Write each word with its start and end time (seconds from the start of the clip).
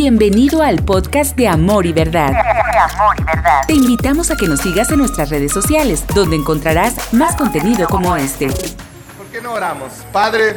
Bienvenido 0.00 0.62
al 0.62 0.84
podcast 0.84 1.36
de 1.36 1.48
Amor 1.48 1.84
y 1.84 1.92
Verdad. 1.92 2.30
Te 3.66 3.72
invitamos 3.72 4.30
a 4.30 4.36
que 4.36 4.46
nos 4.46 4.60
sigas 4.60 4.92
en 4.92 4.98
nuestras 4.98 5.28
redes 5.28 5.50
sociales, 5.50 6.04
donde 6.14 6.36
encontrarás 6.36 7.12
más 7.12 7.34
contenido 7.34 7.88
como 7.88 8.14
este. 8.14 8.46
¿Por 8.46 9.26
qué 9.32 9.40
no 9.42 9.54
oramos? 9.54 9.90
Padre, 10.12 10.54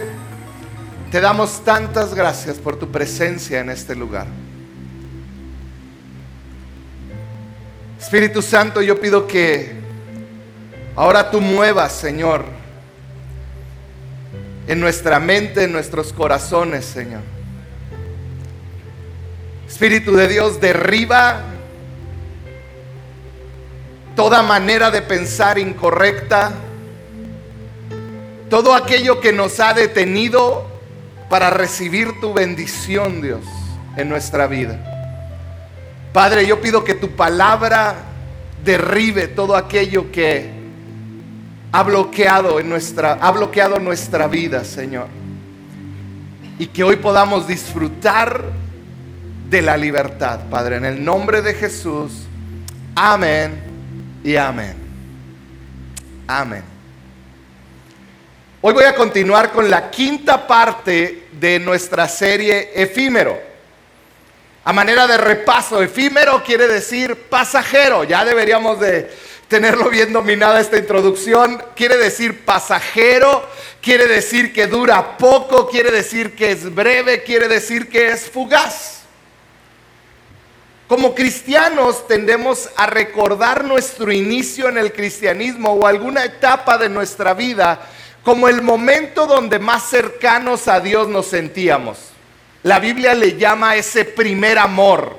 te 1.10 1.20
damos 1.20 1.64
tantas 1.64 2.14
gracias 2.14 2.58
por 2.58 2.78
tu 2.78 2.92
presencia 2.92 3.62
en 3.62 3.72
este 3.72 3.96
lugar. 3.96 4.28
Espíritu 8.00 8.44
Santo, 8.44 8.84
yo 8.84 9.02
pido 9.02 9.26
que 9.26 9.74
ahora 10.96 11.32
tú 11.32 11.42
muevas, 11.42 11.94
Señor, 11.94 12.46
en 14.68 14.80
nuestra 14.80 15.20
mente, 15.20 15.64
en 15.64 15.72
nuestros 15.72 16.14
corazones, 16.14 16.86
Señor. 16.86 17.41
Espíritu 19.82 20.16
de 20.16 20.28
Dios, 20.28 20.62
derriba 20.62 21.42
toda 24.16 24.44
manera 24.44 24.92
de 24.92 25.02
pensar 25.02 25.58
incorrecta, 25.58 26.52
todo 28.48 28.76
aquello 28.76 29.20
que 29.20 29.34
nos 29.34 29.60
ha 29.60 29.74
detenido 29.74 30.68
para 31.32 31.50
recibir 31.50 32.20
tu 32.22 32.32
bendición, 32.32 33.24
Dios, 33.24 33.44
en 33.98 34.08
nuestra 34.08 34.46
vida. 34.46 34.80
Padre, 36.14 36.46
yo 36.46 36.62
pido 36.62 36.84
que 36.84 36.94
tu 36.94 37.16
palabra 37.16 37.96
derribe 38.64 39.30
todo 39.30 39.56
aquello 39.56 40.12
que 40.12 40.48
ha 41.72 41.82
bloqueado 41.82 42.60
en 42.60 42.70
nuestra 42.70 43.14
ha 43.14 43.32
bloqueado 43.32 43.80
nuestra 43.80 44.28
vida, 44.28 44.64
Señor. 44.64 45.08
Y 46.60 46.68
que 46.68 46.84
hoy 46.84 46.98
podamos 46.98 47.48
disfrutar 47.48 48.61
de 49.52 49.62
la 49.62 49.76
libertad, 49.76 50.40
Padre, 50.50 50.78
en 50.78 50.86
el 50.86 51.04
nombre 51.04 51.42
de 51.42 51.54
Jesús. 51.54 52.14
Amén 52.96 53.62
y 54.24 54.38
amén. 54.38 54.78
Amén. 56.26 56.64
Hoy 58.62 58.74
voy 58.74 58.86
a 58.86 58.96
continuar 58.96 59.52
con 59.52 59.70
la 59.70 59.92
quinta 59.92 60.48
parte 60.48 61.28
de 61.34 61.60
nuestra 61.60 62.08
serie 62.08 62.72
Efímero. 62.74 63.38
A 64.64 64.72
manera 64.72 65.06
de 65.06 65.18
repaso, 65.18 65.82
efímero 65.82 66.42
quiere 66.46 66.68
decir 66.70 67.28
pasajero. 67.30 68.06
Ya 68.06 68.24
deberíamos 68.24 68.80
de 68.80 69.12
tenerlo 69.50 69.90
bien 69.90 70.14
dominada 70.14 70.62
esta 70.62 70.78
introducción. 70.78 71.62
Quiere 71.76 71.98
decir 71.98 72.46
pasajero, 72.46 73.46
quiere 73.82 74.08
decir 74.08 74.54
que 74.54 74.68
dura 74.68 75.18
poco, 75.18 75.68
quiere 75.68 75.92
decir 75.92 76.36
que 76.36 76.52
es 76.52 76.74
breve, 76.74 77.24
quiere 77.24 77.50
decir 77.50 77.90
que 77.90 78.12
es 78.12 78.30
fugaz. 78.30 79.01
Como 80.92 81.16
cristianos 81.16 82.06
tendemos 82.06 82.68
a 82.76 82.86
recordar 82.86 83.64
nuestro 83.64 84.12
inicio 84.12 84.68
en 84.68 84.78
el 84.78 84.92
cristianismo 84.92 85.72
o 85.72 85.88
alguna 85.88 86.26
etapa 86.26 86.78
de 86.78 86.90
nuestra 86.90 87.34
vida 87.34 87.80
como 88.24 88.50
el 88.50 88.62
momento 88.62 89.26
donde 89.26 89.58
más 89.58 89.84
cercanos 89.90 90.68
a 90.68 90.82
Dios 90.82 91.08
nos 91.08 91.28
sentíamos. 91.28 91.98
La 92.64 92.80
Biblia 92.80 93.14
le 93.14 93.38
llama 93.38 93.78
ese 93.78 94.04
primer 94.04 94.60
amor. 94.60 95.16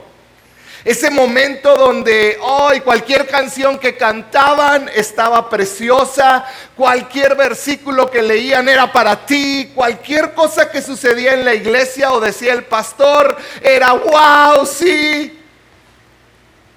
Ese 0.84 1.10
momento 1.10 1.74
donde 1.74 2.36
hoy 2.42 2.80
cualquier 2.80 3.26
canción 3.26 3.78
que 3.78 3.96
cantaban 3.96 4.90
estaba 4.94 5.48
preciosa, 5.48 6.44
cualquier 6.76 7.34
versículo 7.34 8.10
que 8.10 8.20
leían 8.20 8.68
era 8.68 8.92
para 8.92 9.24
ti, 9.24 9.72
cualquier 9.74 10.34
cosa 10.34 10.70
que 10.70 10.82
sucedía 10.82 11.32
en 11.32 11.46
la 11.46 11.54
iglesia 11.54 12.12
o 12.12 12.20
decía 12.20 12.52
el 12.52 12.64
pastor 12.64 13.38
era 13.62 13.94
wow, 13.94 14.66
sí. 14.66 15.38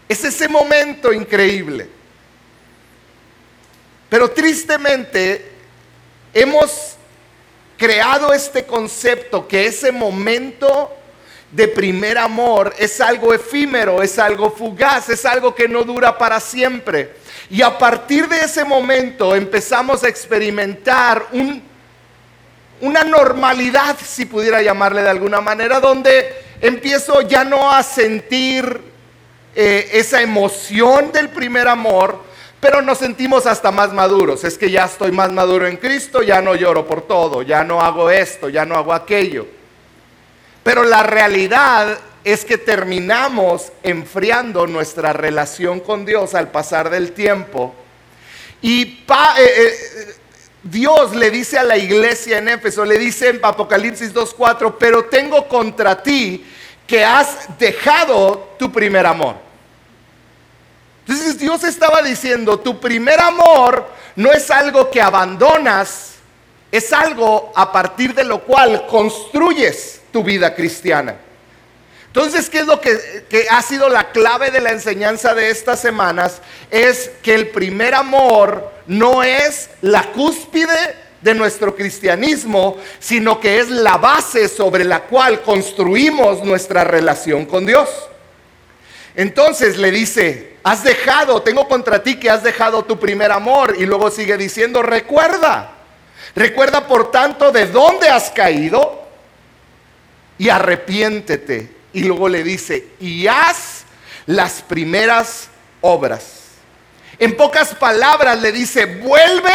Es 0.08 0.24
ese 0.24 0.48
momento 0.48 1.12
increíble. 1.12 1.90
Pero 4.10 4.30
tristemente 4.32 5.52
hemos 6.34 6.96
creado 7.78 8.34
este 8.34 8.66
concepto 8.66 9.48
que 9.48 9.66
ese 9.66 9.92
momento 9.92 10.92
de 11.52 11.68
primer 11.68 12.18
amor 12.18 12.74
es 12.78 13.00
algo 13.00 13.34
efímero, 13.34 14.02
es 14.02 14.20
algo 14.20 14.52
fugaz, 14.52 15.10
es 15.10 15.26
algo 15.26 15.56
que 15.56 15.68
no 15.68 15.84
dura 15.84 16.18
para 16.18 16.40
siempre. 16.40 17.16
Y 17.50 17.62
a 17.62 17.78
partir 17.78 18.28
de 18.28 18.42
ese 18.42 18.66
momento 18.66 19.36
empezamos 19.36 20.04
a 20.04 20.10
experimentar 20.10 21.28
una 22.82 23.04
normalidad, 23.04 23.96
si 24.04 24.26
pudiera 24.26 24.62
llamarle 24.62 25.02
de 25.02 25.10
alguna 25.10 25.42
manera, 25.42 25.80
donde 25.80 26.34
empiezo 26.62 27.22
ya 27.22 27.44
no 27.44 27.72
a 27.72 27.84
sentir 27.84 28.95
eh, 29.56 29.90
esa 29.94 30.22
emoción 30.22 31.12
del 31.14 31.30
primer 31.30 31.68
amor, 31.68 32.20
pero 32.60 32.82
nos 32.82 32.98
sentimos 32.98 33.46
hasta 33.46 33.72
más 33.72 33.94
maduros. 33.94 34.44
Es 34.44 34.58
que 34.58 34.70
ya 34.70 34.86
estoy 34.86 35.12
más 35.12 35.32
maduro 35.32 35.66
en 35.66 35.78
Cristo, 35.78 36.22
ya 36.22 36.42
no 36.42 36.56
lloro 36.56 36.86
por 36.86 37.04
todo, 37.04 37.42
ya 37.42 37.64
no 37.64 37.80
hago 37.80 38.10
esto, 38.10 38.50
ya 38.50 38.66
no 38.66 38.76
hago 38.76 38.94
aquello. 38.94 39.48
Pero 40.62 40.84
la 40.84 41.04
realidad 41.04 41.98
es 42.26 42.44
que 42.44 42.58
terminamos 42.58 43.72
enfriando 43.84 44.66
nuestra 44.68 45.14
relación 45.14 45.80
con 45.80 46.06
Dios 46.06 46.34
al 46.34 46.50
pasar 46.50 46.90
del 46.90 47.12
tiempo. 47.12 47.74
Y 48.62 48.82
eh, 48.82 48.98
eh, 49.38 50.16
Dios 50.64 51.16
le 51.16 51.30
dice 51.30 51.60
a 51.60 51.64
la 51.64 51.78
iglesia 51.78 52.40
en 52.40 52.50
Éfeso, 52.50 52.84
le 52.84 52.98
dice 52.98 53.30
en 53.30 53.40
Apocalipsis 53.44 54.12
2.4, 54.12 54.76
pero 54.80 55.06
tengo 55.06 55.48
contra 55.48 56.02
ti 56.02 56.44
que 56.88 57.06
has 57.06 57.58
dejado 57.60 58.56
tu 58.58 58.72
primer 58.72 59.06
amor. 59.06 59.45
Entonces 61.08 61.38
Dios 61.38 61.64
estaba 61.64 62.02
diciendo, 62.02 62.60
tu 62.60 62.80
primer 62.80 63.20
amor 63.20 63.88
no 64.16 64.32
es 64.32 64.50
algo 64.50 64.90
que 64.90 65.02
abandonas, 65.02 66.14
es 66.72 66.92
algo 66.92 67.54
a 67.56 67.72
partir 67.72 68.16
de 68.16 68.24
lo 68.24 68.44
cual 68.44 68.88
construyes 68.88 70.02
tu 70.12 70.24
vida 70.24 70.56
cristiana. 70.56 71.16
Entonces, 72.08 72.50
¿qué 72.50 72.60
es 72.60 72.66
lo 72.66 72.82
que, 72.82 73.26
que, 73.30 73.46
ha 73.50 73.62
sido 73.62 73.90
la 73.90 74.12
clave 74.12 74.50
de 74.50 74.62
la 74.62 74.72
enseñanza 74.72 75.36
de 75.36 75.50
estas 75.50 75.80
semanas? 75.82 76.42
Es 76.72 77.12
que 77.22 77.36
el 77.36 77.50
primer 77.50 77.94
amor 77.94 78.72
no 78.88 79.22
es 79.22 79.70
la 79.82 80.12
cúspide 80.14 80.96
de 81.22 81.36
nuestro 81.36 81.76
cristianismo, 81.76 82.78
sino 83.00 83.40
que 83.40 83.60
es 83.60 83.70
la 83.70 83.98
base 83.98 84.48
sobre 84.48 84.86
la 84.86 85.02
cual 85.04 85.42
construimos 85.42 86.44
nuestra 86.44 86.84
relación 86.84 87.46
con 87.46 87.66
Dios. 87.66 87.90
Entonces 89.16 89.78
le 89.78 89.92
dice, 89.92 90.58
has 90.64 90.84
dejado, 90.84 91.42
tengo 91.42 91.68
contra 91.68 92.04
ti 92.04 92.20
que 92.20 92.30
has 92.30 92.44
dejado 92.44 92.84
tu 92.84 93.00
primer 93.00 93.32
amor. 93.32 93.76
Y 93.78 93.86
luego 93.86 94.12
sigue 94.12 94.38
diciendo, 94.38 94.82
recuerda, 94.82 95.72
recuerda 96.36 96.88
por 96.88 97.12
tanto 97.12 97.52
de 97.52 97.68
dónde 97.68 98.10
has 98.10 98.30
caído 98.32 99.04
y 100.38 100.50
arrepiéntete. 100.50 101.74
Y 101.94 102.04
luego 102.04 102.28
le 102.28 102.44
dice, 102.44 102.90
y 103.00 103.28
haz 103.28 103.86
las 104.26 104.62
primeras 104.62 105.48
obras. 105.82 106.42
En 107.20 107.38
pocas 107.38 107.74
palabras 107.76 108.42
le 108.42 108.52
dice, 108.52 108.86
vuelve 108.86 109.54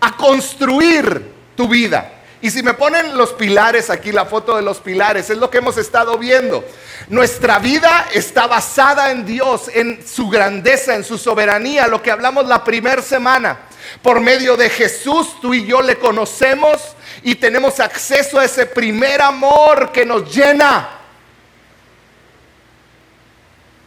a 0.00 0.16
construir 0.16 1.32
tu 1.56 1.68
vida. 1.68 2.21
Y 2.42 2.50
si 2.50 2.64
me 2.64 2.74
ponen 2.74 3.16
los 3.16 3.32
pilares 3.32 3.88
aquí, 3.88 4.10
la 4.10 4.26
foto 4.26 4.56
de 4.56 4.62
los 4.62 4.80
pilares, 4.80 5.30
es 5.30 5.38
lo 5.38 5.48
que 5.48 5.58
hemos 5.58 5.78
estado 5.78 6.18
viendo. 6.18 6.64
Nuestra 7.08 7.60
vida 7.60 8.08
está 8.12 8.48
basada 8.48 9.12
en 9.12 9.24
Dios, 9.24 9.70
en 9.72 10.04
su 10.04 10.28
grandeza, 10.28 10.96
en 10.96 11.04
su 11.04 11.18
soberanía, 11.18 11.86
lo 11.86 12.02
que 12.02 12.10
hablamos 12.10 12.46
la 12.46 12.64
primera 12.64 13.00
semana. 13.00 13.60
Por 14.02 14.20
medio 14.20 14.56
de 14.56 14.68
Jesús, 14.70 15.40
tú 15.40 15.54
y 15.54 15.64
yo 15.64 15.82
le 15.82 16.00
conocemos 16.00 16.80
y 17.22 17.36
tenemos 17.36 17.78
acceso 17.78 18.40
a 18.40 18.44
ese 18.44 18.66
primer 18.66 19.22
amor 19.22 19.92
que 19.92 20.04
nos 20.04 20.34
llena. 20.34 20.98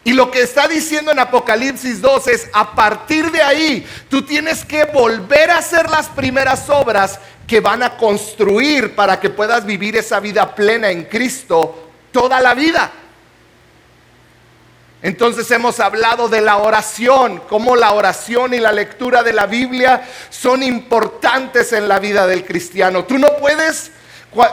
Y 0.05 0.13
lo 0.13 0.29
que 0.29 0.43
está 0.43 0.67
diciendo 0.67 1.11
en 1.11 1.19
Apocalipsis 1.19 1.99
2 1.99 2.27
es, 2.27 2.47
a 2.53 2.75
partir 2.75 3.31
de 3.31 3.41
ahí, 3.41 3.85
tú 4.07 4.21
tienes 4.21 4.63
que 4.63 4.85
volver 4.85 5.49
a 5.49 5.57
hacer 5.57 5.89
las 5.89 6.07
primeras 6.07 6.69
obras 6.69 7.19
que 7.47 7.59
van 7.59 7.83
a 7.83 7.97
construir 7.97 8.95
para 8.95 9.19
que 9.19 9.29
puedas 9.29 9.65
vivir 9.65 9.95
esa 9.95 10.19
vida 10.19 10.55
plena 10.55 10.89
en 10.89 11.03
Cristo 11.05 11.89
toda 12.11 12.39
la 12.39 12.53
vida. 12.53 12.91
Entonces 15.01 15.49
hemos 15.51 15.79
hablado 15.79 16.27
de 16.27 16.41
la 16.41 16.57
oración, 16.57 17.43
cómo 17.47 17.75
la 17.75 17.91
oración 17.91 18.55
y 18.55 18.57
la 18.57 18.71
lectura 18.71 19.21
de 19.21 19.33
la 19.33 19.45
Biblia 19.45 20.03
son 20.31 20.63
importantes 20.63 21.73
en 21.73 21.87
la 21.87 21.99
vida 21.99 22.25
del 22.25 22.43
cristiano. 22.43 23.05
Tú 23.05 23.19
no 23.19 23.37
puedes, 23.37 23.91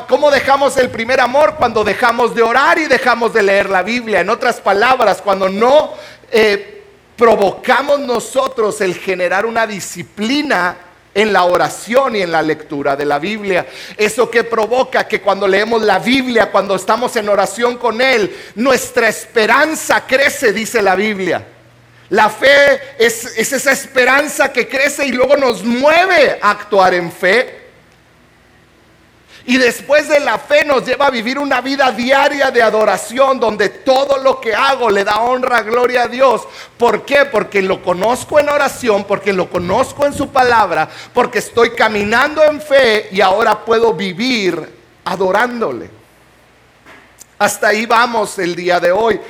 ¿cómo 0.09 0.31
dejamos 0.31 0.77
el 0.77 0.91
primer 0.91 1.21
amor? 1.21 1.55
Cuando 1.55 1.85
dejamos 1.85 2.35
de 2.35 2.43
orar 2.43 2.79
y 2.79 2.85
dejamos 2.85 3.33
de 3.33 3.43
leer 3.43 3.71
la 3.71 3.83
Biblia. 3.83 4.21
En 4.21 4.29
otras 4.29 4.61
palabras, 4.61 5.23
cuando 5.23 5.49
no 5.49 5.95
eh, 6.31 6.85
provocamos 7.17 8.01
nosotros 8.01 8.79
el 8.83 8.95
generar 8.95 9.47
una 9.47 9.67
disciplina 9.67 10.77
en 11.15 11.33
la 11.33 11.45
oración 11.45 12.17
y 12.17 12.23
en 12.23 12.33
la 12.33 12.43
lectura 12.43 12.97
de 12.97 13.05
la 13.05 13.19
Biblia. 13.19 13.67
Eso 13.97 14.31
que 14.31 14.45
provoca 14.45 15.07
que 15.07 15.21
cuando 15.21 15.47
leemos 15.47 15.83
la 15.83 15.99
Biblia, 15.99 16.51
cuando 16.51 16.75
estamos 16.75 17.15
en 17.17 17.29
oración 17.29 17.77
con 17.77 18.01
Él, 18.01 18.35
nuestra 18.55 19.09
esperanza 19.09 20.07
crece, 20.07 20.53
dice 20.53 20.83
la 20.83 20.95
Biblia. 20.95 21.47
La 22.11 22.29
fe 22.29 22.81
es, 22.99 23.39
es 23.39 23.53
esa 23.53 23.73
esperanza 23.73 24.53
que 24.53 24.69
crece 24.69 25.07
y 25.07 25.13
luego 25.13 25.37
nos 25.37 25.65
mueve 25.65 26.39
a 26.43 26.51
actuar 26.51 26.93
en 26.95 27.11
fe. 27.11 27.62
Y 29.45 29.57
después 29.59 30.09
de 30.09 30.21
la 30.21 30.39
fe 30.39 30.65
nos 30.65 30.87
lleva 30.87 31.07
a 31.07 31.11
vivir 31.11 31.39
una 31.39 31.61
vida 31.61 31.91
diaria 31.91 32.53
de 32.53 32.63
adoración 32.63 33.41
donde 33.41 33.71
todo 33.71 34.19
lo 34.19 34.41
que 34.41 34.55
hago 34.55 34.89
le 34.89 35.03
da 35.03 35.21
honra, 35.21 35.63
gloria 35.63 36.05
a 36.05 36.09
Dios. 36.09 36.43
¿Por 36.79 37.05
qué? 37.05 37.25
Porque 37.25 37.61
lo 37.61 37.83
conozco 37.83 38.39
en 38.39 38.49
oración, 38.49 39.05
porque 39.05 39.33
lo 39.33 39.51
conozco 39.51 40.07
en 40.07 40.15
su 40.15 40.31
palabra, 40.31 40.89
porque 41.13 41.41
estoy 41.41 41.71
caminando 41.71 42.45
en 42.45 42.61
fe 42.61 43.09
y 43.11 43.21
ahora 43.21 43.65
puedo 43.65 43.93
vivir 43.95 44.79
adorándole. 45.05 45.91
Hasta 47.39 47.69
ahí 47.69 47.87
vamos 47.87 48.39
el 48.39 48.55
día 48.55 48.79
de 48.79 48.93
hoy. 48.93 49.21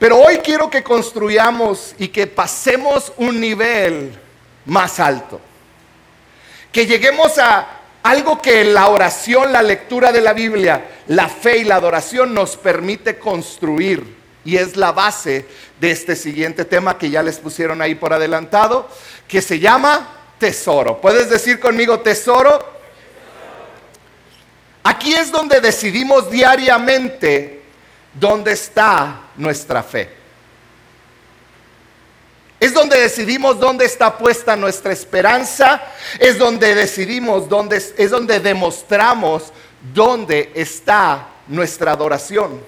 Pero 0.00 0.18
hoy 0.18 0.38
quiero 0.38 0.68
que 0.68 0.82
construyamos 0.82 1.94
y 1.98 2.08
que 2.08 2.26
pasemos 2.26 3.12
un 3.16 3.40
nivel 3.40 4.18
más 4.64 4.98
alto. 4.98 5.40
Que 6.72 6.86
lleguemos 6.86 7.38
a 7.38 7.79
algo 8.02 8.40
que 8.40 8.64
la 8.64 8.88
oración, 8.88 9.52
la 9.52 9.62
lectura 9.62 10.12
de 10.12 10.20
la 10.20 10.32
Biblia, 10.32 10.84
la 11.08 11.28
fe 11.28 11.58
y 11.58 11.64
la 11.64 11.76
adoración 11.76 12.32
nos 12.34 12.56
permite 12.56 13.18
construir 13.18 14.20
y 14.44 14.56
es 14.56 14.76
la 14.76 14.92
base 14.92 15.46
de 15.80 15.90
este 15.90 16.16
siguiente 16.16 16.64
tema 16.64 16.96
que 16.96 17.10
ya 17.10 17.22
les 17.22 17.38
pusieron 17.38 17.82
ahí 17.82 17.94
por 17.94 18.12
adelantado, 18.12 18.88
que 19.28 19.42
se 19.42 19.58
llama 19.58 20.08
tesoro. 20.38 21.00
¿Puedes 21.00 21.28
decir 21.28 21.60
conmigo 21.60 22.00
tesoro? 22.00 22.80
Aquí 24.82 25.14
es 25.14 25.30
donde 25.30 25.60
decidimos 25.60 26.30
diariamente 26.30 27.62
dónde 28.14 28.52
está 28.52 29.28
nuestra 29.36 29.82
fe. 29.82 30.19
Es 32.60 32.74
donde 32.74 33.00
decidimos 33.00 33.58
dónde 33.58 33.86
está 33.86 34.18
puesta 34.18 34.54
nuestra 34.54 34.92
esperanza, 34.92 35.82
es 36.18 36.38
donde 36.38 36.74
decidimos 36.74 37.48
dónde 37.48 37.76
es 37.96 38.10
donde 38.10 38.38
demostramos 38.38 39.44
dónde 39.94 40.52
está 40.54 41.26
nuestra 41.48 41.92
adoración. 41.92 42.60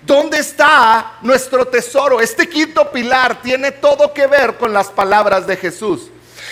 ¿Dónde 0.00 0.38
está 0.38 1.18
nuestro 1.22 1.66
tesoro? 1.66 2.20
Este 2.20 2.48
quinto 2.48 2.90
pilar 2.90 3.40
tiene 3.40 3.72
todo 3.72 4.12
que 4.12 4.26
ver 4.26 4.56
con 4.56 4.72
las 4.72 4.88
palabras 4.88 5.46
de 5.46 5.56
Jesús. 5.56 6.10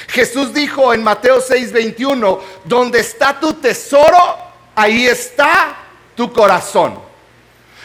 Jesús 0.08 0.52
dijo 0.52 0.92
en 0.92 1.02
Mateo 1.02 1.40
6:21, 1.40 2.40
donde 2.64 3.00
está 3.00 3.38
tu 3.40 3.54
tesoro, 3.54 4.38
ahí 4.74 5.06
está 5.06 5.76
tu 6.14 6.32
corazón. 6.32 7.11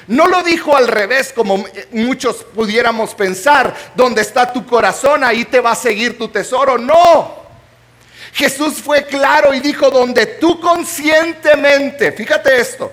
No 0.08 0.28
lo 0.28 0.42
dijo 0.42 0.76
al 0.76 0.88
revés 0.88 1.34
como 1.34 1.66
muchos 1.92 2.38
pudiéramos 2.38 3.14
pensar, 3.14 3.76
donde 3.96 4.22
está 4.22 4.52
tu 4.54 4.66
corazón, 4.66 5.24
ahí 5.24 5.44
te 5.44 5.60
va 5.60 5.72
a 5.72 5.76
seguir 5.76 6.18
tu 6.18 6.30
tesoro. 6.30 6.78
No. 6.78 7.36
Jesús 8.34 8.76
fue 8.76 9.04
claro 9.06 9.54
y 9.54 9.60
dijo, 9.60 9.90
donde 9.90 10.26
tú 10.26 10.60
conscientemente, 10.62 12.14
fíjate 12.14 12.60
esto, 12.60 12.92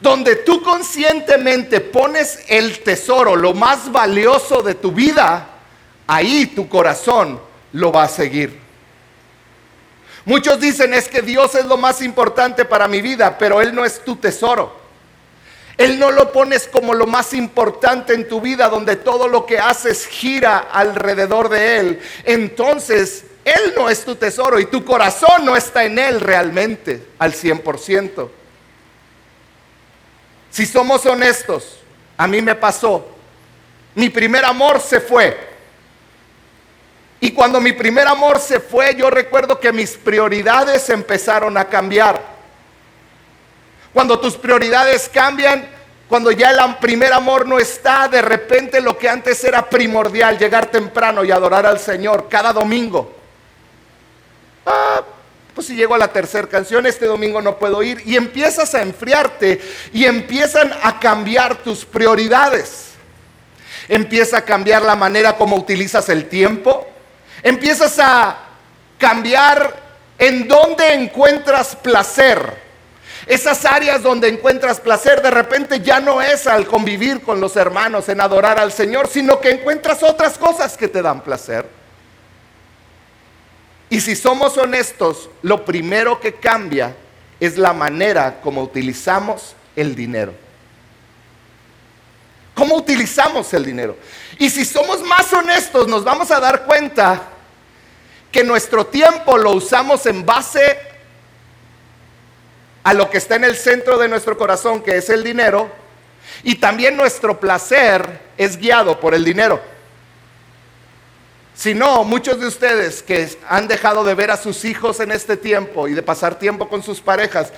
donde 0.00 0.36
tú 0.36 0.62
conscientemente 0.62 1.80
pones 1.80 2.40
el 2.48 2.80
tesoro, 2.80 3.36
lo 3.36 3.54
más 3.54 3.90
valioso 3.90 4.62
de 4.62 4.74
tu 4.74 4.92
vida, 4.92 5.46
ahí 6.06 6.46
tu 6.46 6.68
corazón 6.68 7.40
lo 7.72 7.90
va 7.90 8.04
a 8.04 8.08
seguir. 8.08 8.60
Muchos 10.26 10.60
dicen 10.60 10.92
es 10.92 11.08
que 11.08 11.22
Dios 11.22 11.54
es 11.54 11.64
lo 11.64 11.76
más 11.76 12.02
importante 12.02 12.64
para 12.64 12.88
mi 12.88 13.00
vida, 13.00 13.38
pero 13.38 13.60
Él 13.62 13.74
no 13.74 13.84
es 13.84 14.04
tu 14.04 14.16
tesoro. 14.16 14.83
Él 15.76 15.98
no 15.98 16.12
lo 16.12 16.32
pones 16.32 16.68
como 16.68 16.94
lo 16.94 17.06
más 17.06 17.34
importante 17.34 18.14
en 18.14 18.28
tu 18.28 18.40
vida, 18.40 18.68
donde 18.68 18.96
todo 18.96 19.26
lo 19.26 19.44
que 19.44 19.58
haces 19.58 20.06
gira 20.06 20.58
alrededor 20.58 21.48
de 21.48 21.78
Él. 21.78 22.00
Entonces, 22.24 23.24
Él 23.44 23.74
no 23.76 23.90
es 23.90 24.04
tu 24.04 24.14
tesoro 24.14 24.60
y 24.60 24.66
tu 24.66 24.84
corazón 24.84 25.44
no 25.44 25.56
está 25.56 25.84
en 25.84 25.98
Él 25.98 26.20
realmente 26.20 27.08
al 27.18 27.32
100%. 27.32 28.28
Si 30.50 30.66
somos 30.66 31.04
honestos, 31.06 31.80
a 32.16 32.28
mí 32.28 32.40
me 32.40 32.54
pasó. 32.54 33.08
Mi 33.96 34.08
primer 34.10 34.44
amor 34.44 34.80
se 34.80 35.00
fue. 35.00 35.54
Y 37.18 37.32
cuando 37.32 37.60
mi 37.60 37.72
primer 37.72 38.06
amor 38.06 38.38
se 38.38 38.60
fue, 38.60 38.94
yo 38.94 39.10
recuerdo 39.10 39.58
que 39.58 39.72
mis 39.72 39.96
prioridades 39.96 40.88
empezaron 40.90 41.56
a 41.56 41.64
cambiar. 41.64 42.33
Cuando 43.94 44.18
tus 44.18 44.36
prioridades 44.36 45.08
cambian, 45.08 45.66
cuando 46.08 46.32
ya 46.32 46.50
el 46.50 46.76
primer 46.76 47.12
amor 47.12 47.46
no 47.46 47.58
está, 47.58 48.08
de 48.08 48.20
repente 48.20 48.80
lo 48.80 48.98
que 48.98 49.08
antes 49.08 49.42
era 49.44 49.70
primordial, 49.70 50.36
llegar 50.36 50.66
temprano 50.66 51.24
y 51.24 51.30
adorar 51.30 51.64
al 51.64 51.78
Señor 51.78 52.28
cada 52.28 52.52
domingo. 52.52 53.14
Ah, 54.66 55.02
pues 55.54 55.68
si 55.68 55.76
llego 55.76 55.94
a 55.94 55.98
la 55.98 56.08
tercera 56.08 56.48
canción, 56.48 56.86
este 56.86 57.06
domingo 57.06 57.40
no 57.40 57.56
puedo 57.56 57.82
ir. 57.84 58.02
Y 58.04 58.16
empiezas 58.16 58.74
a 58.74 58.82
enfriarte 58.82 59.60
y 59.92 60.04
empiezan 60.04 60.72
a 60.82 60.98
cambiar 60.98 61.56
tus 61.58 61.84
prioridades. 61.84 62.94
Empieza 63.88 64.38
a 64.38 64.44
cambiar 64.44 64.82
la 64.82 64.96
manera 64.96 65.36
como 65.36 65.54
utilizas 65.54 66.08
el 66.08 66.28
tiempo. 66.28 66.84
Empiezas 67.44 68.00
a 68.00 68.38
cambiar 68.98 69.80
en 70.18 70.48
dónde 70.48 70.94
encuentras 70.94 71.76
placer. 71.76 72.63
Esas 73.26 73.64
áreas 73.64 74.02
donde 74.02 74.28
encuentras 74.28 74.80
placer 74.80 75.22
de 75.22 75.30
repente 75.30 75.80
ya 75.80 75.98
no 75.98 76.20
es 76.20 76.46
al 76.46 76.66
convivir 76.66 77.22
con 77.22 77.40
los 77.40 77.56
hermanos, 77.56 78.08
en 78.08 78.20
adorar 78.20 78.58
al 78.58 78.70
Señor, 78.70 79.08
sino 79.08 79.40
que 79.40 79.50
encuentras 79.50 80.02
otras 80.02 80.36
cosas 80.36 80.76
que 80.76 80.88
te 80.88 81.00
dan 81.00 81.22
placer. 81.22 81.66
Y 83.88 84.00
si 84.00 84.14
somos 84.14 84.58
honestos, 84.58 85.30
lo 85.42 85.64
primero 85.64 86.20
que 86.20 86.34
cambia 86.34 86.94
es 87.40 87.56
la 87.56 87.72
manera 87.72 88.40
como 88.42 88.62
utilizamos 88.62 89.54
el 89.76 89.94
dinero. 89.94 90.34
¿Cómo 92.54 92.76
utilizamos 92.76 93.52
el 93.54 93.64
dinero? 93.64 93.96
Y 94.38 94.50
si 94.50 94.64
somos 94.64 95.02
más 95.02 95.32
honestos, 95.32 95.88
nos 95.88 96.04
vamos 96.04 96.30
a 96.30 96.40
dar 96.40 96.64
cuenta 96.64 97.22
que 98.30 98.44
nuestro 98.44 98.86
tiempo 98.86 99.38
lo 99.38 99.52
usamos 99.52 100.06
en 100.06 100.24
base 100.26 100.78
a 102.84 102.92
lo 102.92 103.10
que 103.10 103.18
está 103.18 103.36
en 103.36 103.44
el 103.44 103.56
centro 103.56 103.98
de 103.98 104.08
nuestro 104.08 104.36
corazón, 104.36 104.82
que 104.82 104.98
es 104.98 105.08
el 105.08 105.24
dinero, 105.24 105.70
y 106.42 106.56
también 106.56 106.96
nuestro 106.96 107.40
placer 107.40 108.20
es 108.36 108.58
guiado 108.58 109.00
por 109.00 109.14
el 109.14 109.24
dinero. 109.24 109.60
Si 111.54 111.72
no, 111.72 112.04
muchos 112.04 112.38
de 112.40 112.46
ustedes 112.46 113.02
que 113.02 113.28
han 113.48 113.68
dejado 113.68 114.04
de 114.04 114.14
ver 114.14 114.30
a 114.30 114.36
sus 114.36 114.64
hijos 114.64 115.00
en 115.00 115.12
este 115.12 115.36
tiempo 115.36 115.88
y 115.88 115.94
de 115.94 116.02
pasar 116.02 116.38
tiempo 116.38 116.68
con 116.68 116.82
sus 116.82 117.00
parejas, 117.00 117.52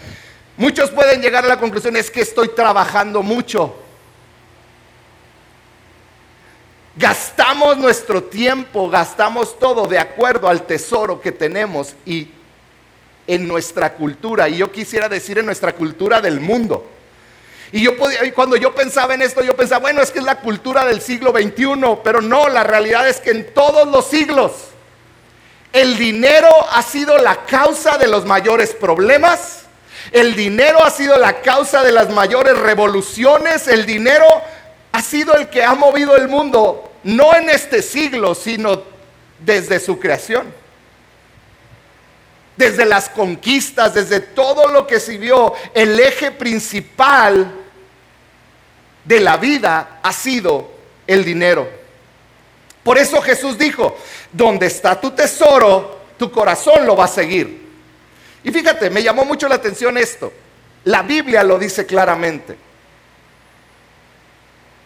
muchos 0.57 0.91
pueden 0.91 1.21
llegar 1.21 1.45
a 1.45 1.49
la 1.49 1.59
conclusión 1.59 1.97
es 1.97 2.11
que 2.11 2.21
estoy 2.21 2.49
trabajando 2.49 3.23
mucho. 3.23 3.75
Gastamos 6.95 7.77
nuestro 7.79 8.23
tiempo, 8.23 8.89
gastamos 8.89 9.59
todo 9.59 9.87
de 9.87 9.99
acuerdo 9.99 10.49
al 10.49 10.67
tesoro 10.67 11.21
que 11.21 11.33
tenemos 11.33 11.95
y 12.05 12.29
en 13.27 13.49
nuestra 13.49 13.95
cultura, 13.95 14.49
y 14.49 14.59
yo 14.59 14.71
quisiera 14.71 15.09
decir 15.09 15.39
en 15.39 15.47
nuestra 15.47 15.73
cultura 15.73 16.21
del 16.21 16.41
mundo. 16.41 16.89
Y 17.73 17.83
yo 17.83 17.97
podía, 17.97 18.25
y 18.25 18.31
cuando 18.31 18.57
yo 18.57 18.75
pensaba 18.75 19.15
en 19.15 19.23
esto, 19.23 19.43
yo 19.43 19.57
pensaba, 19.57 19.81
bueno, 19.81 20.01
es 20.01 20.11
que 20.11 20.21
es 20.21 20.25
la 20.25 20.41
cultura 20.41 20.85
del 20.85 21.01
siglo 21.01 21.33
XXI, 21.33 21.99
pero 22.05 22.21
no, 22.21 22.49
la 22.49 22.63
realidad 22.63 23.09
es 23.09 23.21
que 23.21 23.31
en 23.31 23.53
todos 23.53 23.89
los 23.89 24.07
siglos 24.07 24.53
el 25.73 25.99
dinero 25.99 26.49
ha 26.71 26.83
sido 26.83 27.19
la 27.19 27.45
causa 27.45 27.99
de 27.99 28.07
los 28.07 28.25
mayores 28.25 28.73
problemas, 28.73 29.65
el 30.13 30.37
dinero 30.37 30.83
ha 30.83 30.91
sido 30.91 31.19
la 31.19 31.43
causa 31.43 31.83
de 31.83 31.93
las 31.93 32.09
mayores 32.11 32.57
revoluciones, 32.57 33.67
el 33.67 33.85
dinero 33.85 34.25
ha 34.93 35.03
sido 35.03 35.35
el 35.35 35.49
que 35.49 35.65
ha 35.65 35.75
movido 35.75 36.17
el 36.17 36.29
mundo, 36.29 36.93
no 37.03 37.35
en 37.35 37.51
este 37.51 37.83
siglo, 37.83 38.35
sino 38.35 38.83
desde 39.41 39.81
su 39.81 39.99
creación 39.99 40.47
desde 42.57 42.85
las 42.85 43.09
conquistas, 43.09 43.95
desde 43.95 44.21
todo 44.21 44.69
lo 44.69 44.87
que 44.87 44.99
sirvió, 44.99 45.53
el 45.75 45.99
eje 46.01 46.31
principal 46.31 47.53
de 49.05 49.21
la 49.21 49.37
vida 49.37 50.01
ha 50.03 50.13
sido 50.13 50.71
el 51.07 51.25
dinero. 51.25 51.69
Por 52.83 52.99
eso 52.99 53.21
Jesús 53.21 53.59
dijo, 53.59 53.97
donde 54.33 54.67
está 54.67 55.01
tu 55.01 55.11
tesoro, 55.11 56.01
tu 56.19 56.31
corazón 56.31 56.87
lo 56.87 56.97
va 56.97 57.05
a 57.05 57.09
seguir. 57.09 57.67
Y 58.43 58.51
fíjate, 58.51 58.91
me 58.91 59.03
llamó 59.03 59.25
mucho 59.25 59.49
la 59.49 59.57
atención 59.57 59.99
esto. 59.99 60.33
La 60.85 61.03
Biblia 61.03 61.43
lo 61.43 61.59
dice 61.59 61.85
claramente. 61.85 62.57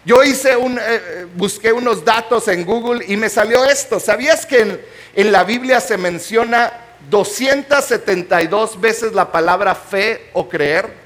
Yo 0.05 0.25
hice 0.25 0.57
un, 0.57 0.79
eh, 0.79 0.83
eh, 0.87 1.27
busqué 1.35 1.73
unos 1.73 2.03
datos 2.03 2.49
en 2.49 2.65
Google 2.65 3.05
y 3.07 3.19
me 3.19 3.29
salió 3.29 3.67
esto. 3.67 4.01
¿Sabías 4.01 4.47
que 4.47 4.61
en, 4.61 4.81
en 5.15 5.31
la 5.31 5.45
Biblia 5.45 5.79
se 5.79 5.99
menciona 5.99 6.73
272 7.09 8.81
veces 8.81 9.13
la 9.13 9.31
palabra 9.33 9.75
fe 9.75 10.31
o 10.33 10.49
creer? 10.49 11.01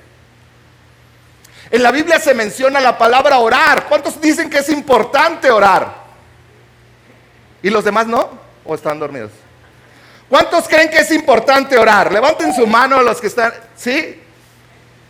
En 1.70 1.82
la 1.82 1.90
Biblia 1.90 2.18
se 2.20 2.34
menciona 2.34 2.80
la 2.80 2.96
palabra 2.98 3.38
orar. 3.38 3.86
¿Cuántos 3.88 4.20
dicen 4.20 4.50
que 4.50 4.58
es 4.58 4.68
importante 4.68 5.50
orar? 5.50 6.04
¿Y 7.62 7.70
los 7.70 7.84
demás 7.84 8.06
no? 8.06 8.30
¿O 8.64 8.74
están 8.74 8.98
dormidos? 8.98 9.30
¿Cuántos 10.28 10.68
creen 10.68 10.90
que 10.90 10.98
es 10.98 11.10
importante 11.10 11.76
orar? 11.78 12.12
Levanten 12.12 12.54
su 12.54 12.66
mano 12.66 13.00
los 13.02 13.20
que 13.20 13.28
están. 13.28 13.52
¿Sí? 13.76 14.20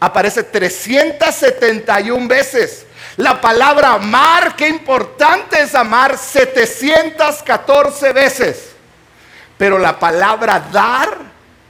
Aparece 0.00 0.42
371 0.42 2.28
veces. 2.28 2.86
La 3.16 3.40
palabra 3.40 3.92
amar, 3.92 4.56
qué 4.56 4.68
importante 4.68 5.60
es 5.62 5.74
amar, 5.74 6.18
714 6.18 8.12
veces. 8.12 8.73
Pero 9.56 9.78
la 9.78 9.98
palabra 9.98 10.60
dar 10.72 11.16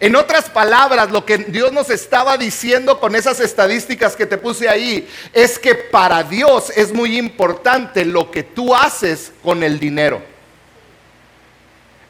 En 0.00 0.16
otras 0.16 0.50
palabras, 0.50 1.10
lo 1.10 1.24
que 1.24 1.38
Dios 1.38 1.72
nos 1.72 1.88
estaba 1.88 2.36
diciendo 2.36 3.00
con 3.00 3.14
esas 3.14 3.40
estadísticas 3.40 4.16
que 4.16 4.26
te 4.26 4.38
puse 4.38 4.68
ahí, 4.68 5.08
es 5.32 5.58
que 5.58 5.74
para 5.74 6.22
Dios 6.22 6.70
es 6.76 6.92
muy 6.92 7.16
importante 7.16 8.04
lo 8.04 8.30
que 8.30 8.42
tú 8.42 8.74
haces 8.74 9.32
con 9.42 9.62
el 9.62 9.78
dinero. 9.78 10.20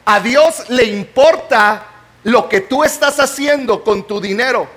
A 0.03 0.19
Dios 0.19 0.69
le 0.69 0.83
importa 0.83 1.94
lo 2.25 2.49
que 2.49 2.61
tú 2.61 2.83
estás 2.83 3.19
haciendo 3.19 3.83
con 3.83 4.05
tu 4.07 4.19
dinero. 4.19 4.67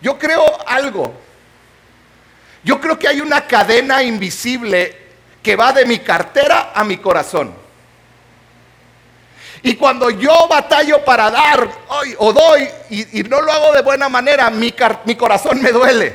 Yo 0.00 0.18
creo 0.18 0.44
algo, 0.66 1.12
yo 2.62 2.80
creo 2.80 2.98
que 2.98 3.08
hay 3.08 3.20
una 3.20 3.46
cadena 3.46 4.02
invisible 4.02 4.96
que 5.42 5.56
va 5.56 5.72
de 5.72 5.84
mi 5.84 5.98
cartera 5.98 6.70
a 6.74 6.84
mi 6.84 6.98
corazón. 6.98 7.52
Y 9.62 9.74
cuando 9.74 10.10
yo 10.10 10.46
batallo 10.48 11.04
para 11.04 11.28
dar 11.30 11.68
o 12.18 12.32
doy 12.32 12.68
y, 12.88 13.24
no 13.24 13.42
lo 13.42 13.52
hago 13.52 13.72
de 13.72 13.82
buena 13.82 14.08
manera, 14.08 14.48
mi, 14.48 14.72
mi 15.04 15.16
corazón 15.16 15.60
me 15.60 15.72
duele. 15.72 16.14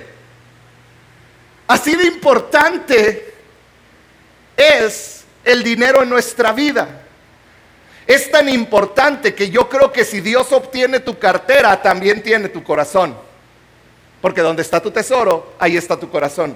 Así 1.67 1.95
de 1.95 2.05
importante 2.05 3.35
es 4.55 5.25
el 5.43 5.63
dinero 5.63 6.01
en 6.01 6.09
nuestra 6.09 6.53
vida. 6.53 7.04
Es 8.07 8.29
tan 8.29 8.47
importante 8.49 9.33
que 9.33 9.49
yo 9.49 9.67
creo 9.67 9.91
que 9.91 10.05
si 10.05 10.21
Dios 10.21 10.51
obtiene 10.51 10.99
tu 10.99 11.17
cartera, 11.17 11.81
también 11.81 12.21
tiene 12.21 12.49
tu 12.49 12.63
corazón. 12.63 13.15
Porque 14.21 14.41
donde 14.41 14.61
está 14.61 14.81
tu 14.81 14.91
tesoro, 14.91 15.53
ahí 15.59 15.75
está 15.75 15.99
tu 15.99 16.09
corazón. 16.09 16.55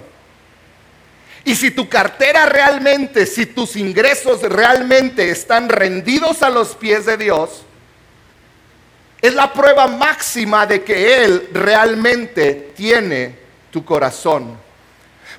Y 1.43 1.55
si 1.55 1.71
tu 1.71 1.89
cartera 1.89 2.45
realmente, 2.45 3.25
si 3.25 3.47
tus 3.47 3.75
ingresos 3.75 4.41
realmente 4.43 5.31
están 5.31 5.69
rendidos 5.69 6.43
a 6.43 6.49
los 6.49 6.75
pies 6.75 7.05
de 7.05 7.17
Dios, 7.17 7.63
es 9.21 9.33
la 9.33 9.51
prueba 9.51 9.87
máxima 9.87 10.65
de 10.65 10.83
que 10.83 11.23
Él 11.23 11.49
realmente 11.51 12.71
tiene 12.75 13.35
tu 13.71 13.83
corazón. 13.83 14.57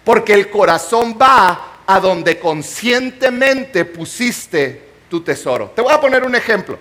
Porque 0.03 0.33
el 0.33 0.51
corazón 0.51 1.17
va 1.21 1.83
a 1.87 2.01
donde 2.01 2.39
conscientemente 2.39 3.85
pusiste 3.85 4.90
tu 5.11 5.21
tesoro. 5.21 5.73
Te 5.75 5.83
voy 5.83 5.93
a 5.93 6.01
poner 6.01 6.25
un 6.25 6.35
ejemplo. 6.35 6.79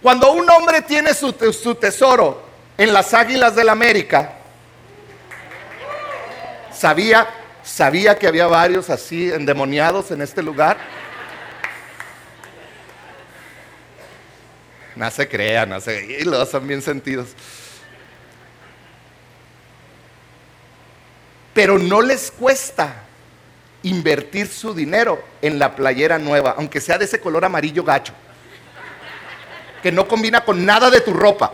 Cuando 0.00 0.32
un 0.32 0.48
hombre 0.48 0.80
tiene 0.82 1.12
su, 1.12 1.34
su 1.52 1.74
tesoro 1.74 2.42
en 2.78 2.92
las 2.92 3.12
Águilas 3.12 3.56
del 3.56 3.66
la 3.66 3.72
América, 3.72 4.34
sabía, 6.72 7.26
sabía 7.62 8.16
que 8.16 8.28
había 8.28 8.46
varios 8.46 8.88
así 8.88 9.30
endemoniados 9.30 10.12
en 10.12 10.22
este 10.22 10.42
lugar. 10.42 10.78
No 14.94 15.10
se 15.10 15.28
crean, 15.28 15.70
no 15.70 15.80
se, 15.80 16.20
y 16.20 16.24
los 16.24 16.48
son 16.48 16.66
bien 16.68 16.80
sentidos. 16.80 17.30
Pero 21.52 21.78
no 21.78 22.00
les 22.00 22.30
cuesta 22.30 23.05
invertir 23.86 24.48
su 24.48 24.74
dinero 24.74 25.22
en 25.40 25.60
la 25.60 25.76
playera 25.76 26.18
nueva, 26.18 26.56
aunque 26.58 26.80
sea 26.80 26.98
de 26.98 27.04
ese 27.04 27.20
color 27.20 27.44
amarillo 27.44 27.84
gacho, 27.84 28.12
que 29.80 29.92
no 29.92 30.08
combina 30.08 30.44
con 30.44 30.66
nada 30.66 30.90
de 30.90 31.00
tu 31.00 31.12
ropa. 31.12 31.52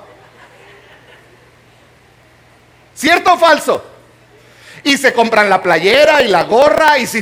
¿Cierto 2.94 3.34
o 3.34 3.38
falso? 3.38 3.84
Y 4.82 4.96
se 4.96 5.12
compran 5.12 5.50
la 5.50 5.62
playera 5.62 6.22
y 6.22 6.28
la 6.28 6.44
gorra 6.44 6.96
y 6.98 7.06
si, 7.06 7.20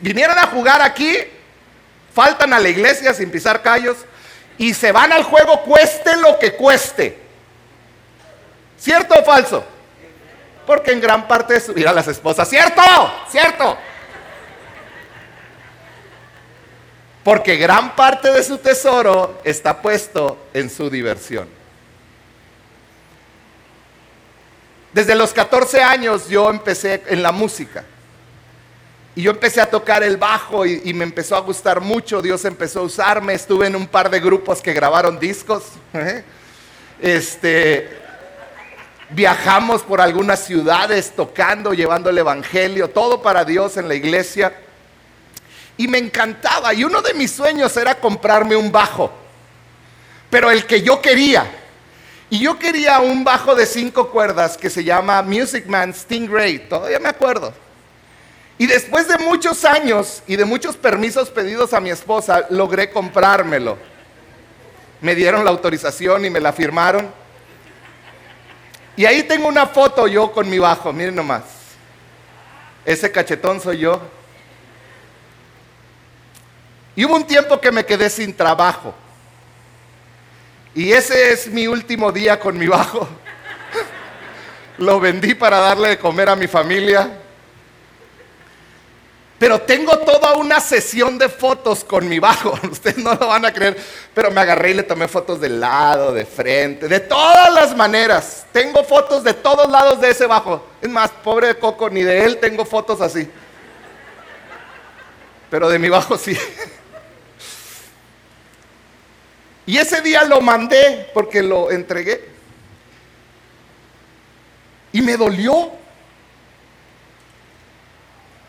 vinieran 0.00 0.38
a 0.38 0.46
jugar 0.46 0.80
aquí, 0.80 1.16
faltan 2.14 2.52
a 2.52 2.60
la 2.60 2.68
iglesia 2.68 3.12
sin 3.12 3.30
pisar 3.32 3.62
callos 3.62 3.96
y 4.58 4.72
se 4.74 4.92
van 4.92 5.12
al 5.12 5.24
juego 5.24 5.62
cueste 5.62 6.16
lo 6.18 6.38
que 6.38 6.52
cueste. 6.52 7.18
¿Cierto 8.78 9.14
o 9.18 9.24
falso? 9.24 9.64
Porque 10.64 10.92
en 10.92 11.00
gran 11.00 11.26
parte 11.26 11.56
es 11.56 11.66
subir 11.66 11.88
a 11.88 11.92
las 11.92 12.06
esposas. 12.06 12.48
¿Cierto? 12.48 12.82
¿Cierto? 13.28 13.76
Porque 17.26 17.56
gran 17.56 17.96
parte 17.96 18.30
de 18.30 18.40
su 18.44 18.58
tesoro 18.58 19.40
está 19.42 19.82
puesto 19.82 20.46
en 20.54 20.70
su 20.70 20.88
diversión. 20.88 21.48
Desde 24.92 25.16
los 25.16 25.32
14 25.32 25.82
años 25.82 26.28
yo 26.28 26.48
empecé 26.48 27.02
en 27.08 27.24
la 27.24 27.32
música. 27.32 27.84
Y 29.16 29.22
yo 29.22 29.32
empecé 29.32 29.60
a 29.60 29.68
tocar 29.68 30.04
el 30.04 30.18
bajo 30.18 30.64
y, 30.66 30.94
me 30.94 31.02
empezó 31.02 31.34
a 31.34 31.40
gustar 31.40 31.80
mucho. 31.80 32.22
Dios 32.22 32.44
empezó 32.44 32.78
a 32.78 32.82
usarme. 32.84 33.34
Estuve 33.34 33.66
en 33.66 33.74
un 33.74 33.88
par 33.88 34.08
de 34.08 34.20
grupos 34.20 34.62
que 34.62 34.72
grabaron 34.72 35.18
discos. 35.18 35.64
¿eh? 35.94 36.22
Este, 37.00 37.90
viajamos 39.10 39.82
por 39.82 40.00
algunas 40.00 40.44
ciudades 40.44 41.10
tocando, 41.16 41.74
llevando 41.74 42.08
el 42.08 42.18
evangelio, 42.18 42.88
todo 42.88 43.20
para 43.20 43.44
Dios 43.44 43.78
en 43.78 43.88
la 43.88 43.96
iglesia. 43.96 44.60
Y 45.76 45.88
me 45.88 45.98
encantaba. 45.98 46.72
Y 46.74 46.84
uno 46.84 47.02
de 47.02 47.14
mis 47.14 47.30
sueños 47.30 47.76
era 47.76 47.94
comprarme 47.94 48.56
un 48.56 48.72
bajo. 48.72 49.10
Pero 50.30 50.50
el 50.50 50.66
que 50.66 50.82
yo 50.82 51.00
quería 51.00 51.46
Y 52.28 52.40
yo 52.40 52.58
quería 52.58 52.98
un 52.98 53.22
bajo 53.22 53.54
de 53.54 53.66
cinco 53.66 54.10
cuerdas 54.10 54.56
que 54.56 54.68
se 54.68 54.82
llama 54.82 55.22
Music 55.22 55.66
Man 55.66 55.94
Stingray, 55.94 56.68
todavía 56.68 56.98
me 56.98 57.08
acuerdo. 57.08 57.54
Y 58.58 58.66
después 58.66 59.06
de 59.06 59.18
muchos 59.18 59.64
años 59.64 60.22
y 60.26 60.34
de 60.34 60.44
muchos 60.44 60.76
permisos 60.76 61.30
pedidos 61.30 61.72
a 61.72 61.80
mi 61.80 61.90
esposa, 61.90 62.46
logré 62.50 62.90
comprármelo. 62.90 63.78
Me 65.00 65.14
dieron 65.14 65.44
la 65.44 65.50
autorización 65.50 66.24
y 66.24 66.30
me 66.30 66.40
la 66.40 66.52
firmaron. 66.52 67.08
Y 68.96 69.04
ahí 69.04 69.22
tengo 69.24 69.46
una 69.46 69.66
foto 69.66 70.08
yo 70.08 70.32
con 70.32 70.48
mi 70.48 70.58
bajo, 70.58 70.92
miren 70.92 71.14
nomás. 71.14 71.42
Ese 72.84 73.12
cachetón 73.12 73.60
soy 73.60 73.78
yo. 73.78 74.00
Y 76.96 77.04
hubo 77.04 77.14
un 77.14 77.26
tiempo 77.26 77.60
que 77.60 77.70
me 77.70 77.84
quedé 77.84 78.08
sin 78.08 78.34
trabajo. 78.34 78.94
Y 80.74 80.92
ese 80.92 81.32
es 81.32 81.46
mi 81.48 81.66
último 81.66 82.10
día 82.10 82.40
con 82.40 82.58
mi 82.58 82.66
bajo. 82.66 83.06
Lo 84.78 84.98
vendí 84.98 85.34
para 85.34 85.58
darle 85.58 85.90
de 85.90 85.98
comer 85.98 86.30
a 86.30 86.36
mi 86.36 86.46
familia. 86.46 87.20
Pero 89.38 89.60
tengo 89.60 89.98
toda 89.98 90.34
una 90.36 90.60
sesión 90.60 91.18
de 91.18 91.28
fotos 91.28 91.84
con 91.84 92.08
mi 92.08 92.18
bajo. 92.18 92.58
Ustedes 92.70 92.96
no 92.96 93.12
lo 93.12 93.28
van 93.28 93.44
a 93.44 93.52
creer. 93.52 93.76
Pero 94.14 94.30
me 94.30 94.40
agarré 94.40 94.70
y 94.70 94.74
le 94.74 94.82
tomé 94.82 95.08
fotos 95.08 95.40
de 95.40 95.50
lado, 95.50 96.12
de 96.12 96.24
frente, 96.24 96.88
de 96.88 97.00
todas 97.00 97.52
las 97.52 97.76
maneras. 97.76 98.46
Tengo 98.52 98.82
fotos 98.82 99.22
de 99.22 99.34
todos 99.34 99.70
lados 99.70 100.00
de 100.00 100.10
ese 100.10 100.26
bajo. 100.26 100.64
Es 100.80 100.88
más, 100.88 101.10
pobre 101.10 101.58
Coco, 101.58 101.90
ni 101.90 102.02
de 102.02 102.24
él 102.24 102.38
tengo 102.38 102.64
fotos 102.64 103.02
así. 103.02 103.30
Pero 105.50 105.68
de 105.68 105.78
mi 105.78 105.90
bajo 105.90 106.16
sí. 106.16 106.36
Y 109.66 109.78
ese 109.78 110.00
día 110.00 110.24
lo 110.24 110.40
mandé 110.40 111.10
porque 111.12 111.42
lo 111.42 111.70
entregué. 111.70 112.24
Y 114.92 115.02
me 115.02 115.16
dolió. 115.16 115.72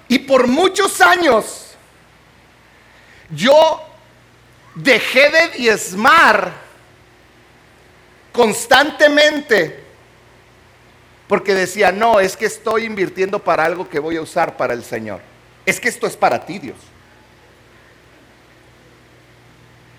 Y 0.08 0.20
por 0.20 0.48
muchos 0.48 1.02
años 1.02 1.72
yo 3.30 3.82
dejé 4.76 5.30
de 5.30 5.48
diezmar 5.58 6.54
constantemente 8.32 9.84
porque 11.28 11.54
decía, 11.54 11.92
no, 11.92 12.20
es 12.20 12.38
que 12.38 12.46
estoy 12.46 12.86
invirtiendo 12.86 13.40
para 13.40 13.66
algo 13.66 13.90
que 13.90 14.00
voy 14.00 14.16
a 14.16 14.22
usar 14.22 14.56
para 14.56 14.74
el 14.74 14.84
Señor. 14.84 15.20
Es 15.66 15.80
que 15.80 15.90
esto 15.90 16.08
es 16.08 16.16
para 16.16 16.46
ti, 16.46 16.60
Dios. 16.60 16.78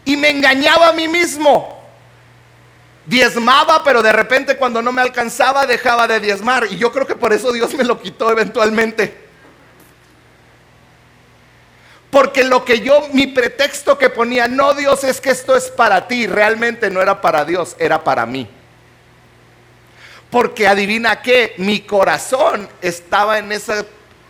Y 0.08 0.16
me 0.16 0.30
engañaba 0.30 0.88
a 0.88 0.92
mí 0.94 1.06
mismo. 1.06 1.86
Diezmaba, 3.04 3.84
pero 3.84 4.00
de 4.00 4.10
repente 4.10 4.56
cuando 4.56 4.80
no 4.80 4.90
me 4.90 5.02
alcanzaba 5.02 5.66
dejaba 5.66 6.08
de 6.08 6.18
diezmar. 6.18 6.66
Y 6.70 6.78
yo 6.78 6.90
creo 6.90 7.06
que 7.06 7.14
por 7.14 7.34
eso 7.34 7.52
Dios 7.52 7.74
me 7.74 7.84
lo 7.84 8.00
quitó 8.00 8.32
eventualmente. 8.32 9.28
Porque 12.08 12.42
lo 12.44 12.64
que 12.64 12.80
yo, 12.80 13.06
mi 13.12 13.26
pretexto 13.26 13.98
que 13.98 14.08
ponía, 14.08 14.48
no 14.48 14.72
Dios 14.72 15.04
es 15.04 15.20
que 15.20 15.28
esto 15.28 15.54
es 15.54 15.68
para 15.68 16.08
ti, 16.08 16.26
realmente 16.26 16.88
no 16.88 17.02
era 17.02 17.20
para 17.20 17.44
Dios, 17.44 17.76
era 17.78 18.02
para 18.02 18.24
mí. 18.24 18.48
Porque 20.30 20.66
adivina 20.66 21.20
qué, 21.20 21.52
mi 21.58 21.80
corazón 21.80 22.66
estaba 22.80 23.38
en 23.38 23.52
esa 23.52 23.84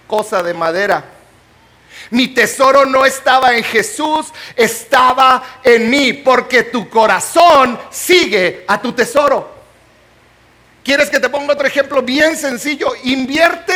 cosa 0.09 0.43
de 0.43 0.55
madera. 0.55 1.18
Mi 2.11 2.29
tesoro 2.29 2.87
no 2.87 3.05
estaba 3.05 3.55
en 3.55 3.65
Jesús, 3.65 4.27
estaba 4.57 5.61
en 5.63 5.91
mí, 5.91 6.13
porque 6.13 6.65
tu 6.65 6.89
corazón 6.89 7.79
sigue 7.91 8.65
a 8.67 8.81
tu 8.81 8.93
tesoro. 8.93 9.59
¿Quieres 10.83 11.11
que 11.11 11.21
te 11.21 11.29
ponga 11.29 11.53
otro 11.53 11.67
ejemplo 11.67 12.01
bien 12.01 12.37
sencillo? 12.37 12.93
Invierte 13.05 13.75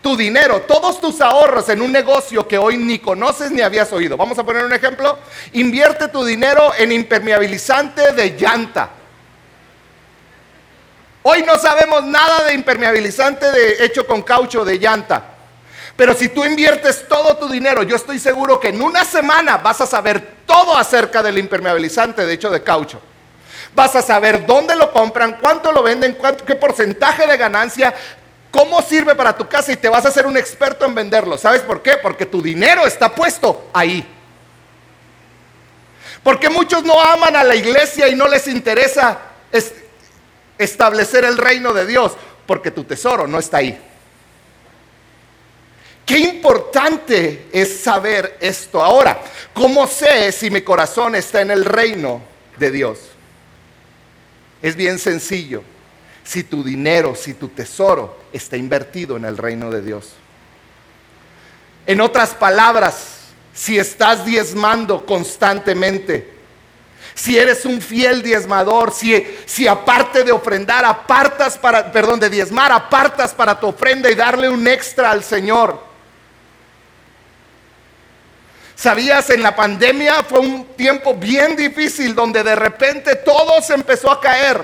tu 0.00 0.16
dinero, 0.16 0.60
todos 0.62 1.00
tus 1.00 1.20
ahorros 1.20 1.68
en 1.70 1.80
un 1.80 1.90
negocio 1.90 2.46
que 2.46 2.58
hoy 2.58 2.76
ni 2.76 2.98
conoces 2.98 3.50
ni 3.50 3.62
habías 3.62 3.92
oído. 3.92 4.16
Vamos 4.16 4.38
a 4.38 4.44
poner 4.44 4.64
un 4.64 4.72
ejemplo. 4.72 5.18
Invierte 5.54 6.08
tu 6.08 6.24
dinero 6.24 6.72
en 6.76 6.92
impermeabilizante 6.92 8.12
de 8.12 8.36
llanta. 8.38 8.90
Hoy 11.22 11.42
no 11.42 11.58
sabemos 11.58 12.04
nada 12.04 12.44
de 12.44 12.52
impermeabilizante 12.52 13.50
de, 13.50 13.84
hecho 13.84 14.06
con 14.06 14.20
caucho 14.20 14.62
de 14.62 14.78
llanta. 14.78 15.33
Pero 15.96 16.14
si 16.14 16.28
tú 16.28 16.44
inviertes 16.44 17.06
todo 17.08 17.36
tu 17.36 17.48
dinero, 17.48 17.82
yo 17.84 17.94
estoy 17.94 18.18
seguro 18.18 18.58
que 18.58 18.68
en 18.68 18.82
una 18.82 19.04
semana 19.04 19.58
vas 19.58 19.80
a 19.80 19.86
saber 19.86 20.38
todo 20.44 20.76
acerca 20.76 21.22
del 21.22 21.38
impermeabilizante 21.38 22.26
de 22.26 22.32
hecho 22.32 22.50
de 22.50 22.62
caucho. 22.62 23.00
Vas 23.74 23.94
a 23.94 24.02
saber 24.02 24.44
dónde 24.44 24.74
lo 24.74 24.92
compran, 24.92 25.38
cuánto 25.40 25.72
lo 25.72 25.82
venden, 25.82 26.16
qué 26.46 26.54
porcentaje 26.56 27.26
de 27.26 27.36
ganancia, 27.36 27.94
cómo 28.50 28.82
sirve 28.82 29.14
para 29.14 29.36
tu 29.36 29.48
casa 29.48 29.72
y 29.72 29.76
te 29.76 29.88
vas 29.88 30.04
a 30.04 30.08
hacer 30.08 30.26
un 30.26 30.36
experto 30.36 30.84
en 30.84 30.94
venderlo. 30.94 31.38
¿Sabes 31.38 31.60
por 31.62 31.80
qué? 31.82 31.96
Porque 32.02 32.26
tu 32.26 32.42
dinero 32.42 32.86
está 32.86 33.14
puesto 33.14 33.68
ahí. 33.72 34.04
Porque 36.24 36.48
muchos 36.48 36.82
no 36.82 37.00
aman 37.00 37.36
a 37.36 37.44
la 37.44 37.54
iglesia 37.54 38.08
y 38.08 38.14
no 38.14 38.26
les 38.26 38.48
interesa 38.48 39.18
establecer 40.58 41.24
el 41.24 41.36
reino 41.36 41.72
de 41.72 41.86
Dios, 41.86 42.12
porque 42.46 42.70
tu 42.70 42.84
tesoro 42.84 43.26
no 43.26 43.38
está 43.38 43.58
ahí. 43.58 43.78
Qué 46.04 46.18
importante 46.18 47.46
es 47.50 47.80
saber 47.80 48.36
esto. 48.40 48.82
Ahora, 48.82 49.20
¿cómo 49.54 49.86
sé 49.86 50.32
si 50.32 50.50
mi 50.50 50.60
corazón 50.60 51.14
está 51.14 51.40
en 51.40 51.50
el 51.50 51.64
reino 51.64 52.20
de 52.58 52.70
Dios? 52.70 52.98
Es 54.60 54.76
bien 54.76 54.98
sencillo 54.98 55.62
si 56.22 56.44
tu 56.44 56.62
dinero, 56.62 57.14
si 57.14 57.34
tu 57.34 57.48
tesoro 57.48 58.18
está 58.32 58.56
invertido 58.56 59.16
en 59.16 59.24
el 59.24 59.36
reino 59.36 59.70
de 59.70 59.82
Dios. 59.82 60.12
En 61.86 62.00
otras 62.00 62.30
palabras, 62.30 63.18
si 63.54 63.78
estás 63.78 64.24
diezmando 64.24 65.06
constantemente, 65.06 66.32
si 67.14 67.38
eres 67.38 67.64
un 67.64 67.80
fiel 67.80 68.22
diezmador, 68.22 68.92
si, 68.92 69.24
si 69.46 69.68
aparte 69.68 70.24
de 70.24 70.32
ofrendar, 70.32 70.84
apartas 70.84 71.56
para, 71.56 71.92
perdón, 71.92 72.18
de 72.18 72.28
diezmar, 72.28 72.72
apartas 72.72 73.32
para 73.32 73.58
tu 73.58 73.68
ofrenda 73.68 74.10
y 74.10 74.14
darle 74.14 74.48
un 74.48 74.66
extra 74.66 75.10
al 75.10 75.22
Señor. 75.22 75.93
Sabías, 78.76 79.30
en 79.30 79.42
la 79.42 79.54
pandemia 79.54 80.24
fue 80.24 80.40
un 80.40 80.64
tiempo 80.76 81.14
bien 81.14 81.54
difícil 81.56 82.14
donde 82.14 82.42
de 82.42 82.56
repente 82.56 83.14
todo 83.16 83.62
se 83.62 83.74
empezó 83.74 84.10
a 84.10 84.20
caer. 84.20 84.62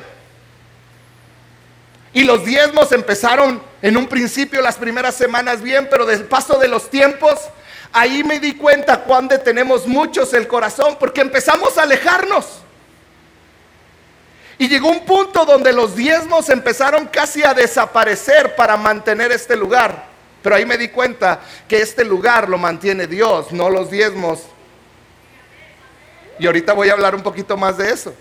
Y 2.13 2.25
los 2.25 2.45
diezmos 2.45 2.91
empezaron 2.91 3.63
en 3.83 3.97
un 3.97 4.09
principio 4.09 4.61
las 4.61 4.77
primeras 4.77 5.15
semanas 5.15 5.63
bien, 5.63 5.89
pero 5.89 6.05
del 6.05 6.25
paso 6.25 6.59
de 6.59 6.67
los 6.67 6.91
tiempos, 6.91 7.39
ahí 7.93 8.25
me 8.25 8.41
di 8.41 8.55
cuenta 8.55 9.05
cuando 9.05 9.39
tenemos 9.39 9.87
muchos 9.87 10.35
el 10.35 10.49
corazón, 10.49 10.97
porque 10.99 11.21
empezamos 11.21 11.79
a 11.79 11.83
alejarnos. 11.83 12.47
Y 14.59 14.69
llegó 14.69 14.89
un 14.89 15.07
punto 15.07 15.47
donde 15.47 15.73
los 15.73 15.95
diezmos 15.95 16.51
empezaron 16.51 17.07
casi 17.07 17.45
a 17.45 17.55
desaparecer 17.55 18.57
para 18.57 18.77
mantener 18.77 19.31
este 19.31 19.57
lugar. 19.57 20.10
Pero 20.43 20.57
ahí 20.57 20.65
me 20.65 20.79
di 20.79 20.89
cuenta 20.89 21.41
que 21.69 21.81
este 21.81 22.05
lugar 22.05 22.49
lo 22.49 22.59
mantiene 22.59 23.07
Dios, 23.07 23.53
no 23.53 23.69
los 23.69 23.91
diezmos. 23.91 24.41
Y 26.39 26.47
ahorita 26.47 26.73
voy 26.73 26.89
a 26.89 26.93
hablar 26.93 27.15
un 27.15 27.23
poquito 27.23 27.57
más 27.57 27.77
de 27.77 27.93
eso. 27.93 28.15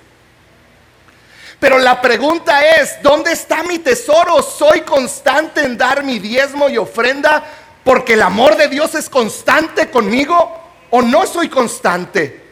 Pero 1.59 1.77
la 1.77 2.01
pregunta 2.01 2.65
es, 2.77 3.01
¿dónde 3.01 3.33
está 3.33 3.63
mi 3.63 3.79
tesoro? 3.79 4.41
¿Soy 4.41 4.81
constante 4.81 5.61
en 5.61 5.77
dar 5.77 6.03
mi 6.03 6.19
diezmo 6.19 6.69
y 6.69 6.77
ofrenda 6.77 7.43
porque 7.83 8.13
el 8.13 8.21
amor 8.21 8.55
de 8.55 8.67
Dios 8.67 8.95
es 8.95 9.09
constante 9.09 9.89
conmigo 9.89 10.57
o 10.89 11.01
no 11.01 11.25
soy 11.25 11.49
constante? 11.49 12.47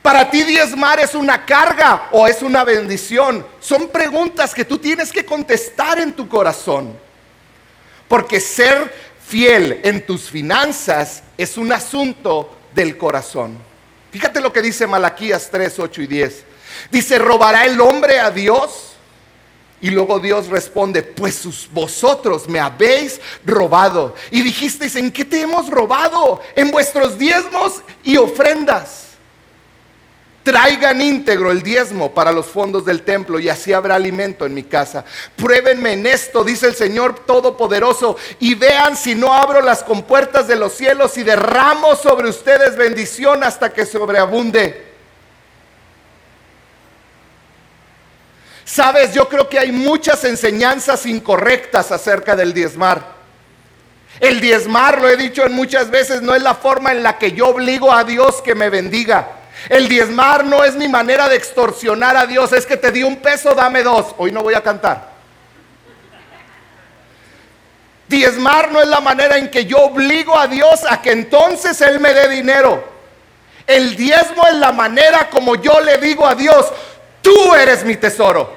Para 0.00 0.30
ti 0.30 0.44
diezmar 0.44 1.00
es 1.00 1.14
una 1.14 1.44
carga 1.44 2.08
o 2.12 2.26
es 2.26 2.40
una 2.40 2.64
bendición. 2.64 3.44
Son 3.60 3.88
preguntas 3.88 4.54
que 4.54 4.64
tú 4.64 4.78
tienes 4.78 5.12
que 5.12 5.26
contestar 5.26 5.98
en 5.98 6.12
tu 6.12 6.28
corazón. 6.28 6.96
Porque 8.08 8.40
ser 8.40 9.05
fiel 9.26 9.80
en 9.82 10.06
tus 10.06 10.30
finanzas 10.30 11.22
es 11.36 11.56
un 11.56 11.72
asunto 11.72 12.56
del 12.74 12.96
corazón. 12.96 13.58
Fíjate 14.12 14.40
lo 14.40 14.52
que 14.52 14.62
dice 14.62 14.86
Malaquías 14.86 15.48
3, 15.50 15.78
8 15.78 16.02
y 16.02 16.06
10. 16.06 16.44
Dice, 16.90 17.18
¿robará 17.18 17.64
el 17.64 17.80
hombre 17.80 18.20
a 18.20 18.30
Dios? 18.30 18.92
Y 19.80 19.90
luego 19.90 20.18
Dios 20.18 20.46
responde, 20.46 21.02
pues 21.02 21.46
vosotros 21.72 22.48
me 22.48 22.58
habéis 22.58 23.20
robado. 23.44 24.14
Y 24.30 24.42
dijisteis, 24.42 24.96
¿en 24.96 25.10
qué 25.10 25.24
te 25.24 25.42
hemos 25.42 25.68
robado? 25.68 26.40
En 26.54 26.70
vuestros 26.70 27.18
diezmos 27.18 27.82
y 28.02 28.16
ofrendas. 28.16 29.05
Traigan 30.46 31.02
íntegro 31.02 31.50
el 31.50 31.60
diezmo 31.60 32.14
para 32.14 32.30
los 32.30 32.46
fondos 32.46 32.84
del 32.84 33.02
templo 33.02 33.40
y 33.40 33.48
así 33.48 33.72
habrá 33.72 33.96
alimento 33.96 34.46
en 34.46 34.54
mi 34.54 34.62
casa. 34.62 35.04
Pruébenme 35.34 35.94
en 35.94 36.06
esto, 36.06 36.44
dice 36.44 36.68
el 36.68 36.76
Señor 36.76 37.24
Todopoderoso, 37.26 38.16
y 38.38 38.54
vean 38.54 38.96
si 38.96 39.16
no 39.16 39.32
abro 39.32 39.60
las 39.60 39.82
compuertas 39.82 40.46
de 40.46 40.54
los 40.54 40.72
cielos 40.72 41.18
y 41.18 41.24
derramo 41.24 41.96
sobre 41.96 42.28
ustedes 42.28 42.76
bendición 42.76 43.42
hasta 43.42 43.72
que 43.72 43.84
sobreabunde. 43.84 44.86
Sabes, 48.64 49.12
yo 49.14 49.28
creo 49.28 49.48
que 49.48 49.58
hay 49.58 49.72
muchas 49.72 50.22
enseñanzas 50.22 51.06
incorrectas 51.06 51.90
acerca 51.90 52.36
del 52.36 52.54
diezmar. 52.54 53.16
El 54.20 54.40
diezmar, 54.40 55.02
lo 55.02 55.08
he 55.08 55.16
dicho 55.16 55.44
en 55.44 55.54
muchas 55.54 55.90
veces, 55.90 56.22
no 56.22 56.36
es 56.36 56.42
la 56.42 56.54
forma 56.54 56.92
en 56.92 57.02
la 57.02 57.18
que 57.18 57.32
yo 57.32 57.48
obligo 57.48 57.92
a 57.92 58.04
Dios 58.04 58.40
que 58.42 58.54
me 58.54 58.70
bendiga. 58.70 59.35
El 59.68 59.88
diezmar 59.88 60.44
no 60.44 60.64
es 60.64 60.74
mi 60.74 60.88
manera 60.88 61.28
de 61.28 61.36
extorsionar 61.36 62.16
a 62.16 62.26
Dios, 62.26 62.52
es 62.52 62.66
que 62.66 62.76
te 62.76 62.92
di 62.92 63.02
un 63.02 63.16
peso, 63.16 63.54
dame 63.54 63.82
dos. 63.82 64.14
Hoy 64.18 64.32
no 64.32 64.42
voy 64.42 64.54
a 64.54 64.62
cantar. 64.62 65.16
Diezmar 68.08 68.70
no 68.70 68.80
es 68.80 68.86
la 68.86 69.00
manera 69.00 69.36
en 69.36 69.50
que 69.50 69.64
yo 69.64 69.78
obligo 69.78 70.38
a 70.38 70.46
Dios 70.46 70.84
a 70.88 71.02
que 71.02 71.10
entonces 71.10 71.80
Él 71.80 71.98
me 71.98 72.12
dé 72.12 72.28
dinero. 72.28 72.84
El 73.66 73.96
diezmo 73.96 74.46
es 74.46 74.54
la 74.54 74.70
manera 74.70 75.28
como 75.28 75.56
yo 75.56 75.80
le 75.80 75.98
digo 75.98 76.24
a 76.26 76.36
Dios, 76.36 76.66
tú 77.20 77.54
eres 77.54 77.84
mi 77.84 77.96
tesoro. 77.96 78.54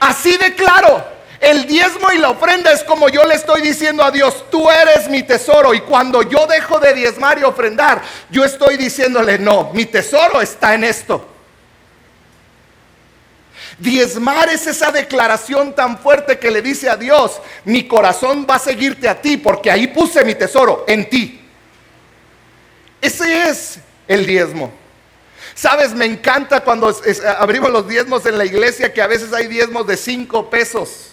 Así 0.00 0.36
de 0.36 0.54
claro. 0.56 1.11
El 1.42 1.66
diezmo 1.66 2.12
y 2.12 2.18
la 2.18 2.30
ofrenda 2.30 2.70
es 2.70 2.84
como 2.84 3.08
yo 3.08 3.24
le 3.24 3.34
estoy 3.34 3.62
diciendo 3.62 4.04
a 4.04 4.12
Dios, 4.12 4.48
tú 4.48 4.70
eres 4.70 5.08
mi 5.08 5.24
tesoro. 5.24 5.74
Y 5.74 5.80
cuando 5.80 6.22
yo 6.22 6.46
dejo 6.46 6.78
de 6.78 6.94
diezmar 6.94 7.36
y 7.40 7.42
ofrendar, 7.42 8.00
yo 8.30 8.44
estoy 8.44 8.76
diciéndole, 8.76 9.40
no, 9.40 9.72
mi 9.74 9.84
tesoro 9.84 10.40
está 10.40 10.74
en 10.74 10.84
esto. 10.84 11.26
Diezmar 13.76 14.50
es 14.50 14.68
esa 14.68 14.92
declaración 14.92 15.74
tan 15.74 15.98
fuerte 15.98 16.38
que 16.38 16.48
le 16.48 16.62
dice 16.62 16.88
a 16.88 16.96
Dios, 16.96 17.40
mi 17.64 17.88
corazón 17.88 18.46
va 18.48 18.54
a 18.54 18.60
seguirte 18.60 19.08
a 19.08 19.20
ti 19.20 19.36
porque 19.36 19.68
ahí 19.68 19.88
puse 19.88 20.24
mi 20.24 20.36
tesoro, 20.36 20.84
en 20.86 21.10
ti. 21.10 21.44
Ese 23.00 23.48
es 23.48 23.80
el 24.06 24.26
diezmo. 24.26 24.70
Sabes, 25.56 25.92
me 25.92 26.04
encanta 26.04 26.60
cuando 26.60 26.96
abrimos 27.36 27.72
los 27.72 27.88
diezmos 27.88 28.24
en 28.26 28.38
la 28.38 28.44
iglesia 28.44 28.92
que 28.92 29.02
a 29.02 29.08
veces 29.08 29.32
hay 29.32 29.48
diezmos 29.48 29.88
de 29.88 29.96
cinco 29.96 30.48
pesos. 30.48 31.11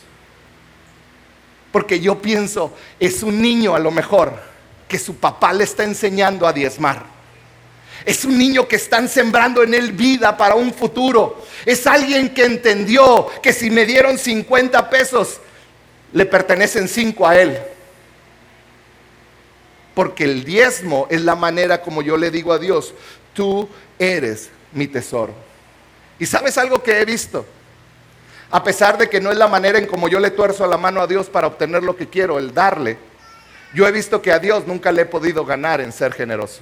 Porque 1.72 2.00
yo 2.00 2.22
pienso, 2.22 2.74
es 3.00 3.24
un 3.24 3.42
niño 3.42 3.76
a 3.76 3.80
lo 3.80 3.92
mejor 3.92 4.34
que 4.88 4.98
su 4.98 5.16
papá 5.16 5.54
le 5.54 5.64
está 5.64 5.84
enseñando 5.84 6.48
a 6.48 6.54
diezmar. 6.54 7.06
Es 8.06 8.26
un 8.26 8.38
niño 8.38 8.68
que 8.68 8.78
están 8.78 9.08
sembrando 9.08 9.62
en 9.62 9.74
él 9.74 9.92
vida 9.92 10.36
para 10.36 10.56
un 10.56 10.74
futuro. 10.74 11.46
Es 11.66 11.86
alguien 11.86 12.34
que 12.34 12.46
entendió 12.46 13.28
que 13.42 13.54
si 13.54 13.70
me 13.70 13.86
dieron 13.86 14.18
50 14.18 14.90
pesos, 14.90 15.40
le 16.14 16.26
pertenecen 16.26 16.88
5 16.88 17.28
a 17.28 17.40
él. 17.40 17.60
Porque 19.94 20.24
el 20.24 20.44
diezmo 20.44 21.08
es 21.10 21.22
la 21.22 21.36
manera 21.36 21.82
como 21.82 22.02
yo 22.02 22.18
le 22.18 22.32
digo 22.32 22.54
a 22.54 22.58
Dios, 22.58 22.94
tú 23.34 23.70
eres 24.00 24.50
mi 24.72 24.88
tesoro. 24.88 25.34
¿Y 26.18 26.26
sabes 26.26 26.58
algo 26.58 26.82
que 26.82 27.00
he 27.00 27.06
visto? 27.06 27.46
A 28.52 28.64
pesar 28.64 28.98
de 28.98 29.10
que 29.10 29.22
no 29.22 29.32
es 29.32 29.38
la 29.38 29.48
manera 29.48 29.78
en 29.78 29.86
como 29.86 30.08
yo 30.08 30.20
le 30.20 30.32
tuerzo 30.32 30.66
la 30.66 30.78
mano 30.78 31.02
a 31.02 31.08
Dios 31.08 31.28
para 31.28 31.48
obtener 31.48 31.84
lo 31.84 31.96
que 31.96 32.10
quiero, 32.10 32.40
el 32.40 32.54
darle, 32.54 32.98
yo 33.74 33.88
he 33.88 33.92
visto 33.92 34.22
que 34.22 34.32
a 34.32 34.40
Dios 34.40 34.66
nunca 34.66 34.92
le 34.92 35.04
he 35.04 35.06
podido 35.06 35.46
ganar 35.46 35.82
en 35.82 35.92
ser 35.92 36.14
generoso. 36.14 36.62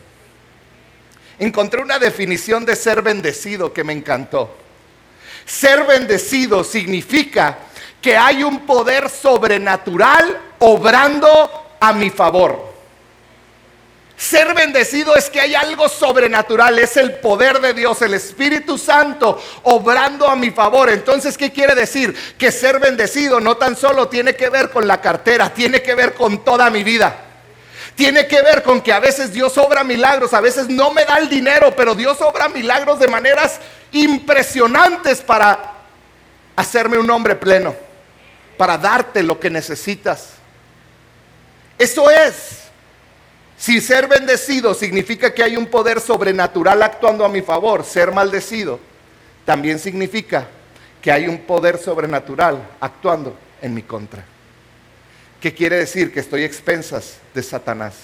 Encontré 1.39 1.82
una 1.82 2.00
definición 2.00 2.65
de 2.65 2.76
ser 2.76 3.02
bendecido 3.02 3.71
que 3.71 3.84
me 3.84 3.93
encantó. 3.93 4.54
Ser 5.45 5.86
bendecido 5.86 6.63
significa 6.63 7.60
que 8.02 8.17
hay 8.17 8.43
un 8.43 8.65
poder 8.65 9.10
sobrenatural 9.10 10.39
obrando 10.60 11.76
a 11.80 11.93
mi 11.93 12.10
favor. 12.10 12.73
Ser 14.17 14.56
bendecido 14.56 15.15
es 15.15 15.30
que 15.30 15.39
hay 15.39 15.53
algo 15.53 15.88
sobrenatural, 15.88 16.80
es 16.80 16.97
el 16.97 17.19
poder 17.19 17.62
de 17.62 17.75
Dios, 17.75 18.01
el 18.01 18.15
Espíritu 18.15 18.80
Santo 18.80 19.39
obrando 19.62 20.27
a 20.27 20.36
mi 20.36 20.49
favor. 20.49 20.89
Entonces, 20.89 21.38
¿qué 21.38 21.51
quiere 21.51 21.75
decir? 21.75 22.15
Que 22.36 22.51
ser 22.51 22.80
bendecido 22.80 23.39
no 23.39 23.58
tan 23.58 23.75
solo 23.75 24.08
tiene 24.08 24.36
que 24.36 24.49
ver 24.49 24.71
con 24.71 24.88
la 24.88 24.99
cartera, 25.01 25.53
tiene 25.53 25.84
que 25.84 25.93
ver 25.93 26.15
con 26.15 26.43
toda 26.43 26.71
mi 26.71 26.84
vida. 26.84 27.15
Tiene 27.93 28.25
que 28.25 28.41
ver 28.41 28.63
con 28.63 28.82
que 28.82 28.91
a 28.91 28.99
veces 28.99 29.32
Dios 29.34 29.56
obra 29.60 29.84
milagros, 29.84 30.34
a 30.34 30.41
veces 30.41 30.67
no 30.67 30.91
me 30.91 31.06
da 31.06 31.19
el 31.19 31.30
dinero, 31.30 31.75
pero 31.75 31.93
Dios 31.93 32.19
obra 32.21 32.49
milagros 32.49 32.99
de 32.99 33.08
maneras 33.08 33.60
impresionantes 33.91 35.21
para 35.21 35.73
hacerme 36.56 36.97
un 36.97 37.10
hombre 37.12 37.36
pleno, 37.36 37.75
para 38.58 38.80
darte 38.80 39.21
lo 39.21 39.39
que 39.39 39.51
necesitas. 39.51 40.30
Eso 41.77 42.10
es 42.10 42.66
si 43.58 43.82
ser 43.82 44.08
bendecido 44.08 44.74
significa 44.76 45.34
que 45.34 45.43
hay 45.43 45.58
un 45.58 45.65
poder 45.65 46.00
sobrenatural 46.00 46.82
actuando 46.84 47.26
a 47.26 47.30
mi 47.30 47.41
favor, 47.41 47.84
ser 47.84 48.12
maldecido 48.12 48.80
también 49.46 49.80
significa 49.80 50.48
que 51.02 51.12
hay 51.12 51.28
un 51.28 51.39
poder 51.39 51.78
sobrenatural 51.78 52.62
actuando 52.80 53.38
en 53.62 53.74
mi 53.74 53.82
contra. 53.82 54.24
¿Qué 55.39 55.54
quiere 55.54 55.78
decir? 55.78 56.13
Que 56.13 56.20
estoy 56.20 56.43
expensas 56.43 57.17
de 57.34 57.41
Satanás. 57.41 57.96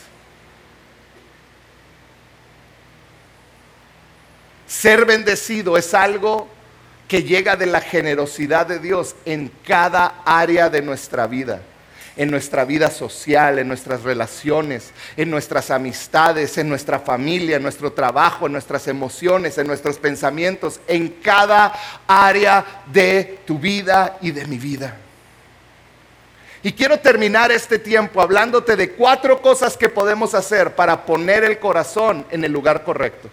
Ser 4.65 5.05
bendecido 5.05 5.77
es 5.77 5.93
algo 5.93 6.47
que 7.07 7.23
llega 7.23 7.55
de 7.55 7.65
la 7.65 7.81
generosidad 7.81 8.65
de 8.65 8.79
Dios 8.79 9.15
en 9.25 9.51
cada 9.67 10.21
área 10.25 10.69
de 10.69 10.81
nuestra 10.81 11.27
vida 11.27 11.61
en 12.15 12.29
nuestra 12.29 12.63
vida 12.65 12.89
social, 12.91 13.59
en 13.59 13.67
nuestras 13.67 14.03
relaciones, 14.03 14.91
en 15.17 15.29
nuestras 15.31 15.71
amistades, 15.71 16.57
en 16.57 16.69
nuestra 16.69 16.99
familia, 16.99 17.57
en 17.57 17.63
nuestro 17.63 17.91
trabajo, 17.91 18.45
en 18.45 18.51
nuestras 18.51 18.87
emociones, 18.87 19.57
en 19.57 19.67
nuestros 19.67 19.97
pensamientos, 19.97 20.79
en 20.87 21.09
cada 21.09 21.73
área 22.07 22.83
de 22.91 23.39
tu 23.45 23.57
vida 23.57 24.17
y 24.21 24.31
de 24.31 24.45
mi 24.45 24.57
vida. 24.57 24.97
Y 26.61 26.71
quiero 26.71 26.97
terminar 26.97 27.51
este 27.51 27.77
tiempo 27.77 28.21
hablándote 28.21 28.77
de 28.77 28.91
cuatro 28.91 29.41
cosas 29.41 29.75
que 29.75 29.89
podemos 29.89 30.33
hacer 30.33 30.75
para 30.75 31.05
poner 31.05 31.43
el 31.43 31.59
corazón 31.59 32.25
en 32.31 32.45
el 32.45 32.53
lugar 32.53 32.85
correcto, 32.85 33.29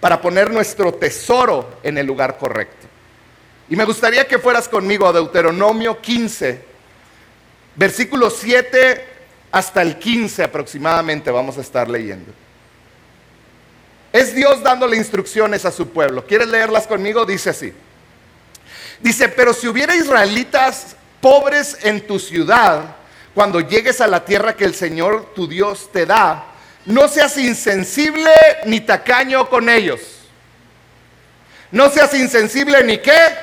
para 0.00 0.20
poner 0.20 0.50
nuestro 0.50 0.92
tesoro 0.92 1.78
en 1.84 1.96
el 1.96 2.06
lugar 2.06 2.36
correcto. 2.36 2.88
Y 3.68 3.76
me 3.76 3.84
gustaría 3.84 4.26
que 4.26 4.38
fueras 4.38 4.68
conmigo 4.68 5.06
a 5.06 5.12
Deuteronomio 5.12 6.00
15, 6.00 6.73
Versículo 7.76 8.30
7 8.30 9.08
hasta 9.50 9.82
el 9.82 9.98
15 9.98 10.42
aproximadamente 10.42 11.30
vamos 11.30 11.58
a 11.58 11.60
estar 11.60 11.88
leyendo. 11.88 12.32
Es 14.12 14.34
Dios 14.34 14.62
dándole 14.62 14.96
instrucciones 14.96 15.64
a 15.64 15.72
su 15.72 15.88
pueblo. 15.88 16.24
¿Quieres 16.26 16.48
leerlas 16.48 16.86
conmigo? 16.86 17.24
Dice 17.24 17.50
así. 17.50 17.72
Dice, 19.00 19.28
pero 19.28 19.52
si 19.52 19.66
hubiera 19.66 19.94
israelitas 19.96 20.96
pobres 21.20 21.78
en 21.82 22.06
tu 22.06 22.18
ciudad, 22.18 22.96
cuando 23.34 23.60
llegues 23.60 24.00
a 24.00 24.06
la 24.06 24.24
tierra 24.24 24.56
que 24.56 24.64
el 24.64 24.74
Señor 24.74 25.32
tu 25.34 25.48
Dios 25.48 25.90
te 25.92 26.06
da, 26.06 26.46
no 26.84 27.08
seas 27.08 27.36
insensible 27.38 28.30
ni 28.66 28.80
tacaño 28.80 29.48
con 29.48 29.68
ellos. 29.68 30.00
No 31.72 31.90
seas 31.90 32.14
insensible 32.14 32.84
ni 32.84 32.98
qué. 32.98 33.34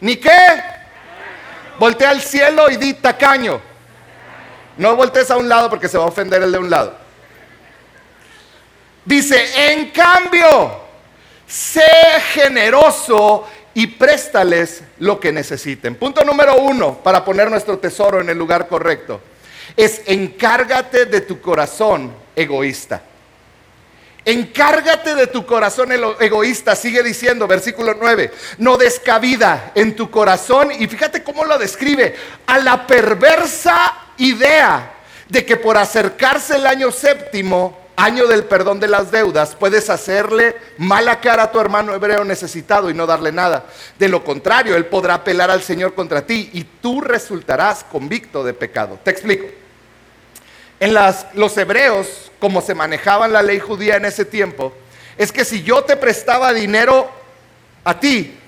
Ni 0.00 0.16
qué 0.16 0.75
Voltea 1.78 2.10
al 2.10 2.20
cielo 2.20 2.70
y 2.70 2.76
di 2.76 2.94
tacaño. 2.94 3.60
No 4.78 4.96
voltees 4.96 5.30
a 5.30 5.36
un 5.36 5.48
lado 5.48 5.70
porque 5.70 5.88
se 5.88 5.98
va 5.98 6.04
a 6.04 6.08
ofender 6.08 6.42
el 6.42 6.52
de 6.52 6.58
un 6.58 6.70
lado. 6.70 6.96
Dice, 9.04 9.70
en 9.70 9.90
cambio, 9.90 10.80
sé 11.46 11.82
generoso 12.32 13.46
y 13.74 13.86
préstales 13.86 14.82
lo 14.98 15.20
que 15.20 15.32
necesiten. 15.32 15.94
Punto 15.96 16.24
número 16.24 16.56
uno 16.56 16.98
para 17.02 17.24
poner 17.24 17.50
nuestro 17.50 17.78
tesoro 17.78 18.20
en 18.20 18.28
el 18.30 18.38
lugar 18.38 18.68
correcto 18.68 19.20
es 19.76 20.02
encárgate 20.06 21.06
de 21.06 21.20
tu 21.20 21.40
corazón 21.40 22.12
egoísta. 22.34 23.02
Encárgate 24.26 25.14
de 25.14 25.28
tu 25.28 25.46
corazón 25.46 25.92
egoísta, 26.18 26.74
sigue 26.74 27.00
diciendo, 27.04 27.46
versículo 27.46 27.94
9, 27.94 28.32
no 28.58 28.76
descabida 28.76 29.70
en 29.76 29.94
tu 29.94 30.10
corazón, 30.10 30.72
y 30.76 30.88
fíjate 30.88 31.22
cómo 31.22 31.44
lo 31.44 31.56
describe, 31.58 32.16
a 32.44 32.58
la 32.58 32.88
perversa 32.88 33.94
idea 34.16 34.94
de 35.28 35.46
que 35.46 35.56
por 35.56 35.76
acercarse 35.76 36.56
el 36.56 36.66
año 36.66 36.90
séptimo, 36.90 37.78
año 37.94 38.26
del 38.26 38.46
perdón 38.46 38.80
de 38.80 38.88
las 38.88 39.12
deudas, 39.12 39.54
puedes 39.54 39.88
hacerle 39.90 40.56
mala 40.76 41.20
cara 41.20 41.44
a 41.44 41.52
tu 41.52 41.60
hermano 41.60 41.94
hebreo 41.94 42.24
necesitado 42.24 42.90
y 42.90 42.94
no 42.94 43.06
darle 43.06 43.30
nada. 43.30 43.66
De 43.96 44.08
lo 44.08 44.24
contrario, 44.24 44.74
él 44.74 44.86
podrá 44.86 45.14
apelar 45.14 45.52
al 45.52 45.62
Señor 45.62 45.94
contra 45.94 46.26
ti 46.26 46.50
y 46.52 46.64
tú 46.64 47.00
resultarás 47.00 47.84
convicto 47.84 48.42
de 48.42 48.54
pecado. 48.54 48.98
Te 49.04 49.12
explico. 49.12 49.65
En 50.78 50.94
los 51.34 51.56
hebreos, 51.56 52.30
como 52.38 52.60
se 52.60 52.74
manejaba 52.74 53.28
la 53.28 53.42
ley 53.42 53.58
judía 53.58 53.96
en 53.96 54.04
ese 54.04 54.24
tiempo, 54.24 54.74
es 55.16 55.32
que 55.32 55.44
si 55.44 55.62
yo 55.62 55.82
te 55.84 55.96
prestaba 55.96 56.52
dinero 56.52 57.10
a 57.84 57.98
ti, 57.98 58.38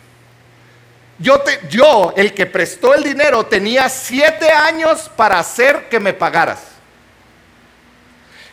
yo, 1.19 1.41
te, 1.41 1.61
yo, 1.69 2.12
el 2.17 2.35
que 2.35 2.47
prestó 2.47 2.95
el 2.95 3.03
dinero, 3.03 3.47
tenía 3.47 3.88
siete 3.88 4.51
años 4.51 5.11
para 5.17 5.38
hacer 5.38 5.88
que 5.88 5.99
me 5.99 6.12
pagaras. 6.12 6.61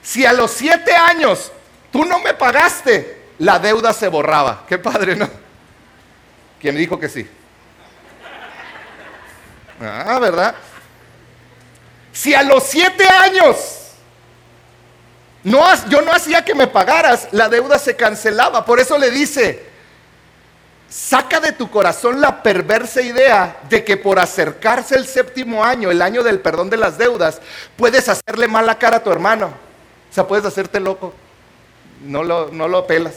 Si 0.01 0.25
a 0.25 0.33
los 0.33 0.51
siete 0.51 0.93
años 0.95 1.51
tú 1.91 2.05
no 2.05 2.19
me 2.19 2.33
pagaste, 2.33 3.23
la 3.39 3.59
deuda 3.59 3.91
se 3.91 4.07
borraba. 4.07 4.65
Qué 4.67 4.77
padre, 4.77 5.15
¿no? 5.15 5.29
¿Quién 6.59 6.77
dijo 6.77 6.99
que 6.99 7.09
sí? 7.09 7.27
Ah, 9.81 10.17
¿verdad? 10.19 10.55
Si 12.15 12.33
a 12.33 12.43
los 12.43 12.63
siete 12.63 13.05
años 13.05 13.57
no, 15.43 15.61
yo 15.89 16.01
no 16.01 16.13
hacía 16.13 16.45
que 16.45 16.55
me 16.55 16.65
pagaras, 16.65 17.27
la 17.31 17.49
deuda 17.49 17.77
se 17.77 17.97
cancelaba. 17.97 18.63
Por 18.65 18.79
eso 18.79 18.97
le 18.97 19.11
dice, 19.11 19.65
saca 20.89 21.41
de 21.41 21.51
tu 21.51 21.69
corazón 21.69 22.21
la 22.21 22.41
perversa 22.41 23.01
idea 23.01 23.59
de 23.69 23.83
que 23.83 23.97
por 23.97 24.17
acercarse 24.17 24.95
el 24.95 25.05
séptimo 25.05 25.63
año, 25.63 25.91
el 25.91 26.01
año 26.01 26.23
del 26.23 26.39
perdón 26.39 26.69
de 26.69 26.77
las 26.77 26.97
deudas, 26.97 27.41
puedes 27.75 28.07
hacerle 28.07 28.47
mala 28.47 28.79
cara 28.79 28.97
a 28.97 29.03
tu 29.03 29.11
hermano. 29.11 29.47
O 30.09 30.13
sea, 30.13 30.25
puedes 30.25 30.45
hacerte 30.45 30.79
loco. 30.79 31.13
No 32.01 32.23
lo, 32.23 32.49
no 32.49 32.69
lo 32.69 32.87
pelas. 32.87 33.15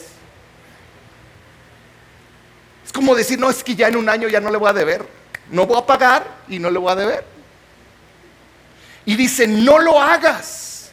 Es 2.84 2.92
como 2.92 3.14
decir, 3.14 3.38
no, 3.38 3.48
es 3.48 3.62
que 3.62 3.76
ya 3.76 3.86
en 3.86 3.96
un 3.96 4.08
año 4.08 4.28
ya 4.28 4.40
no 4.40 4.50
le 4.50 4.58
voy 4.58 4.68
a 4.68 4.72
deber. 4.72 5.06
No 5.50 5.66
voy 5.66 5.78
a 5.78 5.86
pagar 5.86 6.26
y 6.48 6.58
no 6.58 6.68
le 6.68 6.80
voy 6.80 6.90
a 6.90 6.96
deber. 6.96 7.37
Y 9.08 9.16
dice, 9.16 9.48
no 9.48 9.78
lo 9.78 9.98
hagas. 9.98 10.90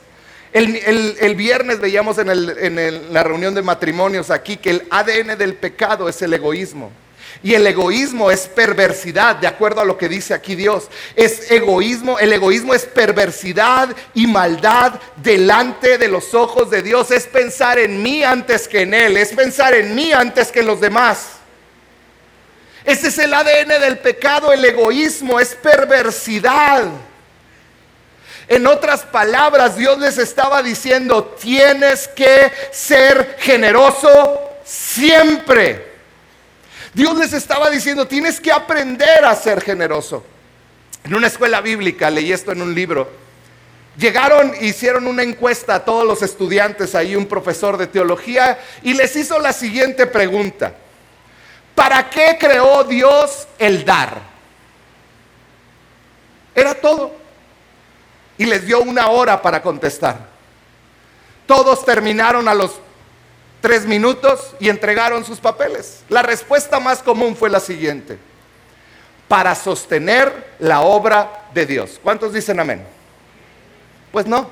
El, 0.54 1.36
viernes 1.36 1.82
veíamos 1.82 2.17
en, 2.17 2.30
en 2.30 3.13
la 3.13 3.25
reunión 3.25 3.54
de 3.54 3.62
matrimonios 3.62 4.32
aquí 4.32 4.56
que 4.56 4.69
el 4.69 4.88
ADN 4.89 5.38
del 5.38 5.56
pecado 5.56 6.08
es 6.08 6.21
el 6.21 6.34
egoísmo. 6.34 6.93
Y 7.43 7.56
el 7.56 7.67
egoísmo 7.67 8.32
es 8.32 8.47
perversidad, 8.47 9.36
de 9.36 9.47
acuerdo 9.47 9.82
a 9.82 9.84
lo 9.86 9.97
que 9.97 10.08
dice 10.08 10.34
aquí 10.34 10.56
Dios. 10.56 10.88
Es 11.17 11.51
egoísmo, 11.51 12.17
el 12.17 12.32
egoísmo 12.32 12.73
es 12.73 12.86
perversidad 12.86 13.93
y 14.13 14.28
maldad 14.28 14.93
delante 15.17 15.97
de 15.97 16.08
los 16.08 16.34
ojos 16.34 16.69
de 16.69 16.84
Dios. 16.84 17.12
Es 17.12 17.28
pensar 17.28 17.80
en 17.80 18.01
mí 18.01 18.23
antes 18.23 18.69
que 18.69 18.84
en 18.84 18.93
Él, 18.93 19.17
es 19.17 19.34
pensar 19.34 19.73
en 19.73 19.93
mí 19.93 20.13
antes 20.13 20.54
que 20.54 20.62
en 20.62 20.67
los 20.67 20.80
demás. 20.80 21.32
Ese 22.86 23.10
es 23.10 23.17
el 23.19 23.34
ADN 23.34 23.82
del 23.82 23.97
pecado, 23.97 24.54
el 24.54 24.63
egoísmo, 24.63 25.38
es 25.38 25.54
perversidad. 25.54 26.86
En 28.47 28.67
otras 28.67 29.01
palabras, 29.03 29.75
Dios 29.75 29.97
les 29.97 30.17
estaba 30.17 30.62
diciendo, 30.62 31.36
tienes 31.39 32.08
que 32.08 32.51
ser 32.71 33.38
generoso 33.39 34.39
siempre. 34.63 35.93
Dios 36.93 37.17
les 37.17 37.34
estaba 37.34 37.69
diciendo, 37.69 38.08
tienes 38.08 38.39
que 38.39 38.51
aprender 38.51 39.25
a 39.25 39.36
ser 39.36 39.62
generoso. 39.62 40.23
En 41.03 41.15
una 41.15 41.27
escuela 41.27 41.62
bíblica, 41.62 42.10
leí 42.10 42.31
esto 42.31 42.51
en 42.51 42.62
un 42.62 42.73
libro, 42.73 43.10
llegaron, 43.97 44.53
hicieron 44.62 45.08
una 45.08 45.23
encuesta 45.23 45.75
a 45.75 45.86
todos 45.86 46.05
los 46.05 46.21
estudiantes, 46.21 46.95
ahí 46.95 47.15
un 47.15 47.25
profesor 47.25 47.77
de 47.77 47.88
teología, 47.88 48.60
y 48.84 48.93
les 48.93 49.15
hizo 49.15 49.39
la 49.39 49.53
siguiente 49.53 50.05
pregunta. 50.05 50.75
¿Para 51.73 52.10
qué 52.10 52.38
creó 52.39 52.84
Dios 52.84 53.47
el 53.60 53.84
dar? 53.84 54.19
Era 56.55 56.73
todo. 56.75 57.24
Y 58.37 58.45
les 58.45 58.65
dio 58.65 58.81
una 58.81 59.09
hora 59.09 59.41
para 59.41 59.61
contestar. 59.61 60.17
Todos 61.45 61.85
terminaron 61.85 62.47
a 62.47 62.53
los 62.53 62.79
tres 63.61 63.85
minutos 63.85 64.55
y 64.59 64.69
entregaron 64.69 65.23
sus 65.23 65.39
papeles. 65.39 66.03
La 66.09 66.21
respuesta 66.21 66.79
más 66.79 67.01
común 67.01 67.35
fue 67.35 67.49
la 67.49 67.59
siguiente. 67.59 68.17
Para 69.27 69.55
sostener 69.55 70.51
la 70.59 70.81
obra 70.81 71.45
de 71.53 71.65
Dios. 71.65 71.99
¿Cuántos 72.03 72.33
dicen 72.33 72.59
amén? 72.59 72.85
Pues 74.11 74.25
no. 74.27 74.49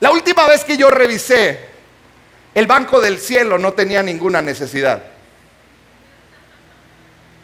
La 0.00 0.10
última 0.10 0.46
vez 0.46 0.64
que 0.64 0.76
yo 0.76 0.90
revisé 0.90 1.72
el 2.54 2.66
Banco 2.66 3.00
del 3.00 3.18
Cielo 3.18 3.58
no 3.58 3.72
tenía 3.72 4.02
ninguna 4.02 4.42
necesidad. 4.42 5.02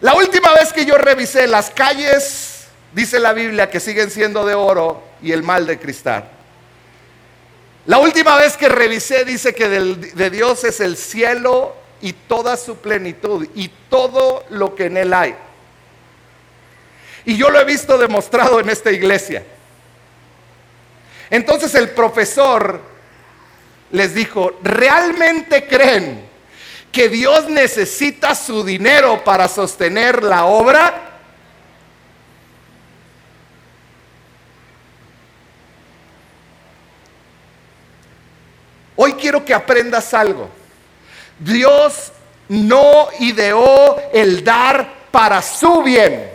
La 0.01 0.15
última 0.15 0.53
vez 0.53 0.73
que 0.73 0.85
yo 0.85 0.97
revisé 0.99 1.47
las 1.47 1.71
calles, 1.71 2.58
dice 2.93 3.19
la 3.19 3.33
Biblia 3.33 3.71
que 3.71 3.81
siguen 3.81 4.11
siendo 4.11 4.45
de 4.45 4.55
oro 4.55 5.03
y 5.23 5.33
el 5.33 5.43
mal 5.43 5.67
de 5.67 5.79
cristal. 5.79 6.29
La 7.87 7.99
última 7.99 8.37
vez 8.37 8.57
que 8.57 8.69
revisé 8.69 9.25
dice 9.25 9.55
que 9.55 9.69
de 9.69 10.31
Dios 10.31 10.65
es 10.65 10.81
el 10.81 10.97
cielo 10.97 11.75
y 12.01 12.13
toda 12.13 12.57
su 12.57 12.77
plenitud 12.77 13.49
y 13.55 13.71
todo 13.89 14.45
lo 14.51 14.75
que 14.75 14.87
en 14.87 14.97
él 14.99 15.15
hay. 15.15 15.35
Y 17.25 17.37
yo 17.37 17.51
lo 17.51 17.61
he 17.61 17.65
visto 17.65 17.99
demostrado 17.99 18.61
en 18.61 18.69
esta 18.69 18.91
iglesia. 18.91 19.45
Entonces 21.31 21.75
el 21.75 21.91
profesor 21.91 22.81
les 23.91 24.15
dijo, 24.15 24.59
¿realmente 24.63 25.67
creen 25.67 26.29
que 26.93 27.09
Dios 27.09 27.49
necesita 27.49 28.35
su 28.35 28.65
dinero 28.65 29.23
para 29.25 29.49
sostener 29.49 30.23
la 30.23 30.47
obra? 30.47 31.08
Hoy 39.09 39.15
quiero 39.15 39.43
que 39.43 39.55
aprendas 39.55 40.13
algo. 40.13 40.51
Dios 41.39 42.13
no 42.51 43.09
ideó 43.21 43.97
el 44.13 44.45
dar 44.45 44.87
para 45.11 45.41
su 45.41 45.83
bien. 45.83 46.31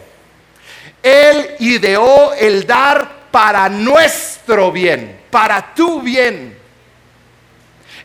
Él 1.03 1.55
ideó 1.59 2.33
el 2.33 2.65
dar 2.65 3.29
para 3.29 3.69
nuestro 3.69 4.71
bien, 4.71 5.21
para 5.29 5.75
tu 5.75 6.01
bien. 6.01 6.57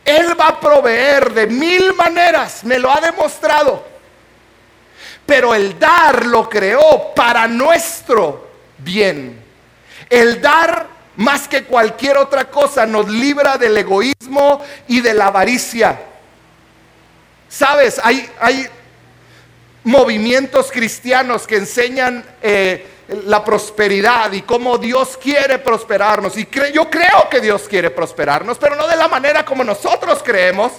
Él 0.05 0.39
va 0.39 0.49
a 0.49 0.61
proveer 0.61 1.33
de 1.33 1.47
mil 1.47 1.95
maneras, 1.95 2.63
me 2.63 2.79
lo 2.79 2.93
ha 2.93 3.01
demostrado. 3.01 3.89
Pero 5.25 5.55
el 5.55 5.79
dar 5.79 6.27
lo 6.27 6.47
creó 6.47 7.15
para 7.15 7.49
nuestro 7.49 8.51
bien. 8.77 9.43
El 10.11 10.43
dar 10.43 10.98
más 11.19 11.49
que 11.49 11.65
cualquier 11.65 12.17
otra 12.17 12.49
cosa 12.49 12.87
nos 12.87 13.09
libra 13.09 13.59
del 13.59 13.77
egoísmo 13.77 14.65
y 14.87 15.01
de 15.01 15.15
la 15.15 15.27
avaricia. 15.27 15.99
Sabes, 17.49 18.01
hay, 18.05 18.31
hay 18.39 18.69
movimientos 19.83 20.71
cristianos 20.71 21.45
que 21.45 21.57
enseñan 21.57 22.25
eh, 22.41 22.87
la 23.25 23.45
prosperidad 23.45 24.31
y 24.31 24.43
cómo 24.43 24.79
Dios 24.79 25.19
quiere 25.21 25.59
prosperarnos. 25.59 26.37
Y 26.37 26.47
yo 26.73 26.89
creo 26.89 27.29
que 27.29 27.41
Dios 27.41 27.67
quiere 27.69 27.91
prosperarnos, 27.91 28.57
pero 28.57 28.77
no 28.77 28.87
de 28.87 28.95
la 28.95 29.09
manera 29.09 29.45
como 29.45 29.65
nosotros 29.65 30.23
creemos. 30.25 30.71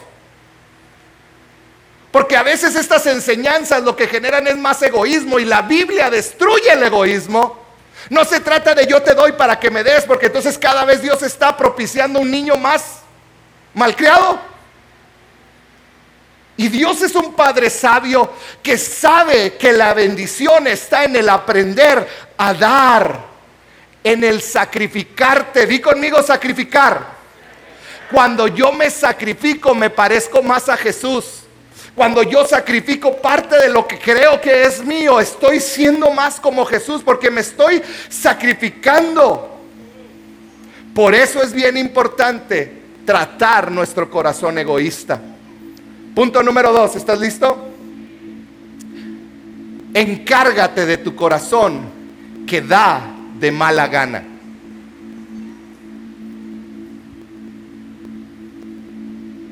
Porque 2.12 2.38
a 2.38 2.44
veces 2.44 2.78
estas 2.78 3.06
enseñanzas 3.08 3.84
lo 3.84 3.94
que 3.94 4.08
generan 4.08 4.48
es 4.48 4.56
más 4.56 4.82
egoísmo 4.84 5.38
y 5.38 5.44
la 5.44 5.64
Biblia 5.64 6.10
destruye 6.10 6.72
el 6.72 6.84
egoísmo. 6.84 7.69
No 8.10 8.24
se 8.24 8.40
trata 8.40 8.74
de 8.74 8.88
yo 8.88 9.02
te 9.02 9.14
doy 9.14 9.34
para 9.34 9.60
que 9.60 9.70
me 9.70 9.84
des, 9.84 10.06
porque 10.06 10.28
entonces 10.28 10.58
cada 10.58 10.86
vez 10.86 11.02
Dios 11.02 11.22
está 11.22 11.56
propiciando 11.58 12.20
un 12.20 12.32
niño 12.32 12.56
más 12.56 13.00
malcriado. 13.74 14.40
Y 16.58 16.68
Dios 16.68 17.02
es 17.02 17.16
un 17.16 17.36
Padre 17.36 17.70
sabio 17.70 18.34
que 18.62 18.78
sabe 18.78 19.56
que 19.56 19.72
la 19.72 19.94
bendición 19.94 20.68
está 20.68 21.06
en 21.06 21.16
el 21.16 21.30
aprender 21.30 22.06
a 22.38 22.54
dar, 22.54 23.20
en 24.04 24.24
el 24.24 24.42
sacrificarte. 24.42 25.66
Di 25.66 25.80
conmigo 25.80 26.22
sacrificar. 26.22 27.20
Cuando 28.12 28.48
yo 28.48 28.72
me 28.72 28.90
sacrifico 28.90 29.74
me 29.74 29.90
parezco 29.90 30.42
más 30.42 30.68
a 30.68 30.76
Jesús. 30.76 31.44
Cuando 32.00 32.24
yo 32.24 32.46
sacrifico 32.46 33.18
parte 33.18 33.60
de 33.60 33.68
lo 33.68 33.86
que 33.86 34.00
creo 34.00 34.40
que 34.40 34.64
es 34.64 34.86
mío, 34.86 35.20
estoy 35.20 35.60
siendo 35.60 36.10
más 36.12 36.40
como 36.40 36.64
Jesús 36.64 37.02
porque 37.04 37.30
me 37.30 37.42
estoy 37.42 37.82
sacrificando. 38.08 39.60
Por 40.96 41.14
eso 41.14 41.44
es 41.44 41.52
bien 41.52 41.76
importante 41.76 42.72
tratar 43.04 43.70
nuestro 43.70 44.10
corazón 44.10 44.58
egoísta. 44.58 45.20
Punto 46.16 46.42
número 46.42 46.72
dos, 46.72 46.96
¿estás 46.96 47.20
listo? 47.20 47.68
Encárgate 49.94 50.86
de 50.86 51.00
tu 51.00 51.14
corazón 51.18 51.82
que 52.48 52.62
da 52.62 53.14
de 53.38 53.52
mala 53.52 53.90
gana. 53.90 54.24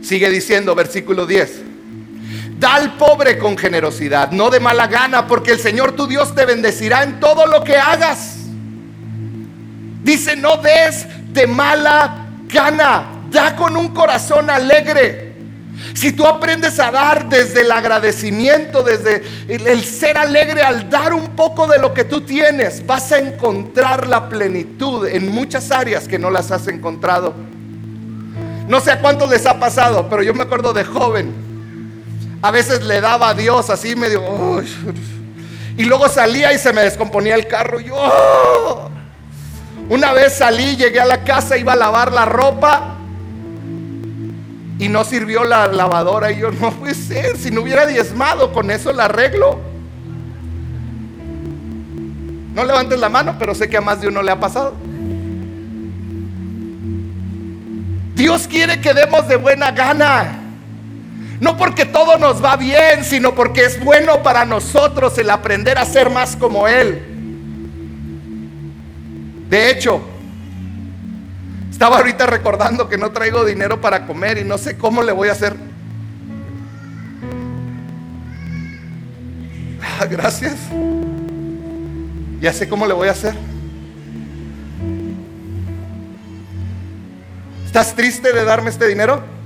Sigue 0.02 0.30
diciendo 0.30 0.74
versículo 0.76 1.26
10. 1.26 1.68
Da 2.58 2.76
al 2.76 2.98
pobre 2.98 3.38
con 3.38 3.58
generosidad, 3.58 4.32
no 4.32 4.50
de 4.50 4.60
mala 4.60 4.88
gana, 4.88 5.28
porque 5.28 5.52
el 5.52 5.60
Señor 5.60 5.92
tu 5.92 6.08
Dios 6.08 6.34
te 6.34 6.46
bendecirá 6.46 7.04
en 7.04 7.20
todo 7.20 7.46
lo 7.46 7.64
que 7.64 7.78
hagas. 7.78 8.38
Dice, 10.04 10.36
no 10.36 10.58
des 10.58 11.06
de 11.34 11.46
mala 11.46 12.26
gana, 12.48 13.06
da 13.30 13.56
con 13.56 13.78
un 13.78 13.90
corazón 13.90 14.50
alegre. 14.50 15.28
Si 15.94 16.12
tú 16.12 16.26
aprendes 16.26 16.80
a 16.80 16.92
dar 16.92 17.30
desde 17.30 17.62
el 17.62 17.72
agradecimiento, 17.72 18.84
desde 18.84 19.22
el, 19.48 19.84
ser 19.84 20.18
alegre 20.18 20.62
al 20.62 20.90
dar 20.90 21.14
un 21.14 21.36
poco 21.36 21.68
de 21.68 21.78
lo 21.78 21.94
que 21.94 22.04
tú 22.04 22.22
tienes, 22.22 22.86
vas 22.86 23.12
a 23.12 23.20
encontrar 23.20 24.08
la 24.08 24.30
plenitud 24.30 25.08
en 25.08 25.32
muchas 25.32 25.72
áreas 25.72 26.08
que 26.08 26.18
no 26.18 26.30
las 26.30 26.52
has 26.52 26.68
encontrado. 26.68 27.34
No 28.68 28.80
sé 28.82 28.92
a 28.92 29.00
cuántos 29.00 29.30
les 29.30 29.46
ha 29.46 29.60
pasado, 29.60 30.08
pero 30.10 30.24
yo 30.24 30.34
me 30.34 30.44
acuerdo 30.44 30.74
de 30.74 30.84
joven. 30.84 31.47
A 32.48 32.52
veces 32.52 32.82
le 32.82 33.02
daba 33.02 33.30
a 33.30 33.34
Dios 33.34 33.70
así 33.70 33.98
medio... 33.98 34.24
y 35.78 35.84
luego 35.84 36.08
salía 36.08 36.54
y 36.54 36.58
se 36.58 36.72
me 36.72 36.80
descomponía 36.80 37.36
el 37.36 37.46
carro. 37.46 37.82
Yo, 37.82 37.94
¡oh! 37.98 38.90
Una 39.90 40.14
vez 40.14 40.38
salí, 40.38 40.78
llegué 40.78 41.02
a 41.02 41.06
la 41.06 41.26
casa, 41.26 41.58
iba 41.58 41.74
a 41.74 41.76
lavar 41.76 42.14
la 42.14 42.24
ropa 42.24 42.96
y 44.80 44.88
no 44.88 45.04
sirvió 45.04 45.44
la 45.44 45.68
lavadora. 45.68 46.32
Y 46.32 46.40
yo, 46.40 46.50
no 46.52 46.72
puede 46.72 46.96
ser, 46.96 47.36
si 47.36 47.52
no 47.52 47.64
hubiera 47.64 47.86
diezmado, 47.86 48.54
con 48.54 48.72
eso 48.72 48.94
la 48.94 49.06
arreglo. 49.06 49.60
No 52.56 52.64
levantes 52.64 52.98
la 52.98 53.10
mano, 53.10 53.36
pero 53.38 53.56
sé 53.56 53.68
que 53.68 53.76
a 53.76 53.82
más 53.82 54.00
de 54.00 54.08
uno 54.08 54.22
le 54.22 54.32
ha 54.32 54.40
pasado. 54.40 54.74
Dios 58.16 58.48
quiere 58.48 58.80
que 58.80 58.94
demos 58.94 59.28
de 59.28 59.36
buena 59.36 59.72
gana. 59.72 60.37
No 61.40 61.56
porque 61.56 61.86
todo 61.86 62.18
nos 62.18 62.44
va 62.44 62.56
bien, 62.56 63.04
sino 63.04 63.36
porque 63.36 63.66
es 63.66 63.80
bueno 63.84 64.24
para 64.24 64.46
nosotros 64.46 65.18
el 65.18 65.30
aprender 65.30 65.78
a 65.78 65.86
ser 65.86 66.10
más 66.10 66.36
como 66.36 66.68
Él. 66.68 67.04
De 69.50 69.70
hecho, 69.70 70.02
estaba 71.70 71.98
ahorita 71.98 72.26
recordando 72.26 72.90
que 72.90 72.98
no 72.98 73.12
traigo 73.12 73.46
dinero 73.46 73.80
para 73.80 74.08
comer 74.08 74.40
y 74.40 74.44
no 74.44 74.58
sé 74.58 74.78
cómo 74.78 75.04
le 75.04 75.12
voy 75.12 75.30
a 75.30 75.34
hacer. 75.34 75.56
Ah, 80.00 80.06
gracias. 80.06 80.56
Ya 82.42 82.52
sé 82.52 82.68
cómo 82.68 82.88
le 82.88 82.94
voy 82.94 83.08
a 83.10 83.12
hacer. 83.12 83.36
¿Estás 87.66 87.96
triste 87.96 88.34
de 88.34 88.44
darme 88.44 88.72
este 88.72 88.88
dinero? 88.88 89.37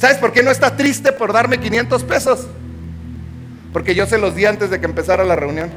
¿Sabes 0.00 0.16
por 0.16 0.32
qué 0.32 0.42
no 0.42 0.50
estás 0.50 0.78
triste 0.78 1.12
por 1.12 1.30
darme 1.30 1.60
500 1.60 2.04
pesos? 2.04 2.46
Porque 3.70 3.94
yo 3.94 4.06
se 4.06 4.16
los 4.16 4.34
di 4.34 4.46
antes 4.46 4.70
de 4.70 4.80
que 4.80 4.86
empezara 4.86 5.24
la 5.24 5.36
reunión. 5.36 5.70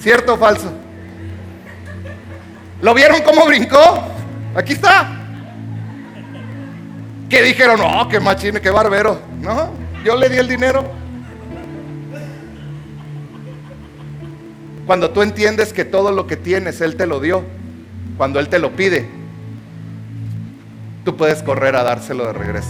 ¿Cierto 0.00 0.34
o 0.34 0.36
falso? 0.36 0.72
¿Lo 2.82 2.94
vieron 2.94 3.22
cómo 3.22 3.46
brincó? 3.46 4.02
Aquí 4.56 4.72
está. 4.72 5.08
Que 7.30 7.42
dijeron, 7.42 7.78
no, 7.78 8.08
qué 8.08 8.18
machine, 8.18 8.60
qué 8.60 8.70
barbero. 8.70 9.20
No, 9.40 9.70
yo 10.04 10.16
le 10.16 10.28
di 10.28 10.38
el 10.38 10.48
dinero. 10.48 10.84
Cuando 14.84 15.10
tú 15.10 15.22
entiendes 15.22 15.72
que 15.72 15.84
todo 15.84 16.10
lo 16.10 16.26
que 16.26 16.36
tienes, 16.36 16.80
Él 16.80 16.96
te 16.96 17.06
lo 17.06 17.20
dio. 17.20 17.44
Cuando 18.16 18.40
Él 18.40 18.48
te 18.48 18.58
lo 18.58 18.72
pide, 18.72 19.08
tú 21.04 21.16
puedes 21.16 21.42
correr 21.42 21.76
a 21.76 21.82
dárselo 21.82 22.26
de 22.26 22.32
regreso. 22.32 22.68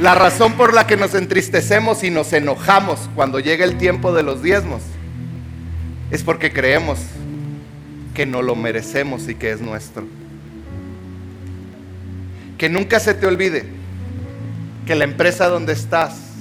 La 0.00 0.16
razón 0.16 0.54
por 0.54 0.74
la 0.74 0.88
que 0.88 0.96
nos 0.96 1.14
entristecemos 1.14 2.02
y 2.02 2.10
nos 2.10 2.32
enojamos 2.32 3.08
cuando 3.14 3.38
llega 3.38 3.64
el 3.64 3.78
tiempo 3.78 4.12
de 4.12 4.24
los 4.24 4.42
diezmos 4.42 4.82
es 6.10 6.24
porque 6.24 6.52
creemos 6.52 6.98
que 8.12 8.26
no 8.26 8.42
lo 8.42 8.56
merecemos 8.56 9.28
y 9.28 9.36
que 9.36 9.52
es 9.52 9.60
nuestro. 9.60 10.04
Que 12.58 12.68
nunca 12.68 12.98
se 12.98 13.14
te 13.14 13.26
olvide 13.26 13.64
que 14.86 14.96
la 14.96 15.04
empresa 15.04 15.46
donde 15.46 15.72
estás, 15.72 16.31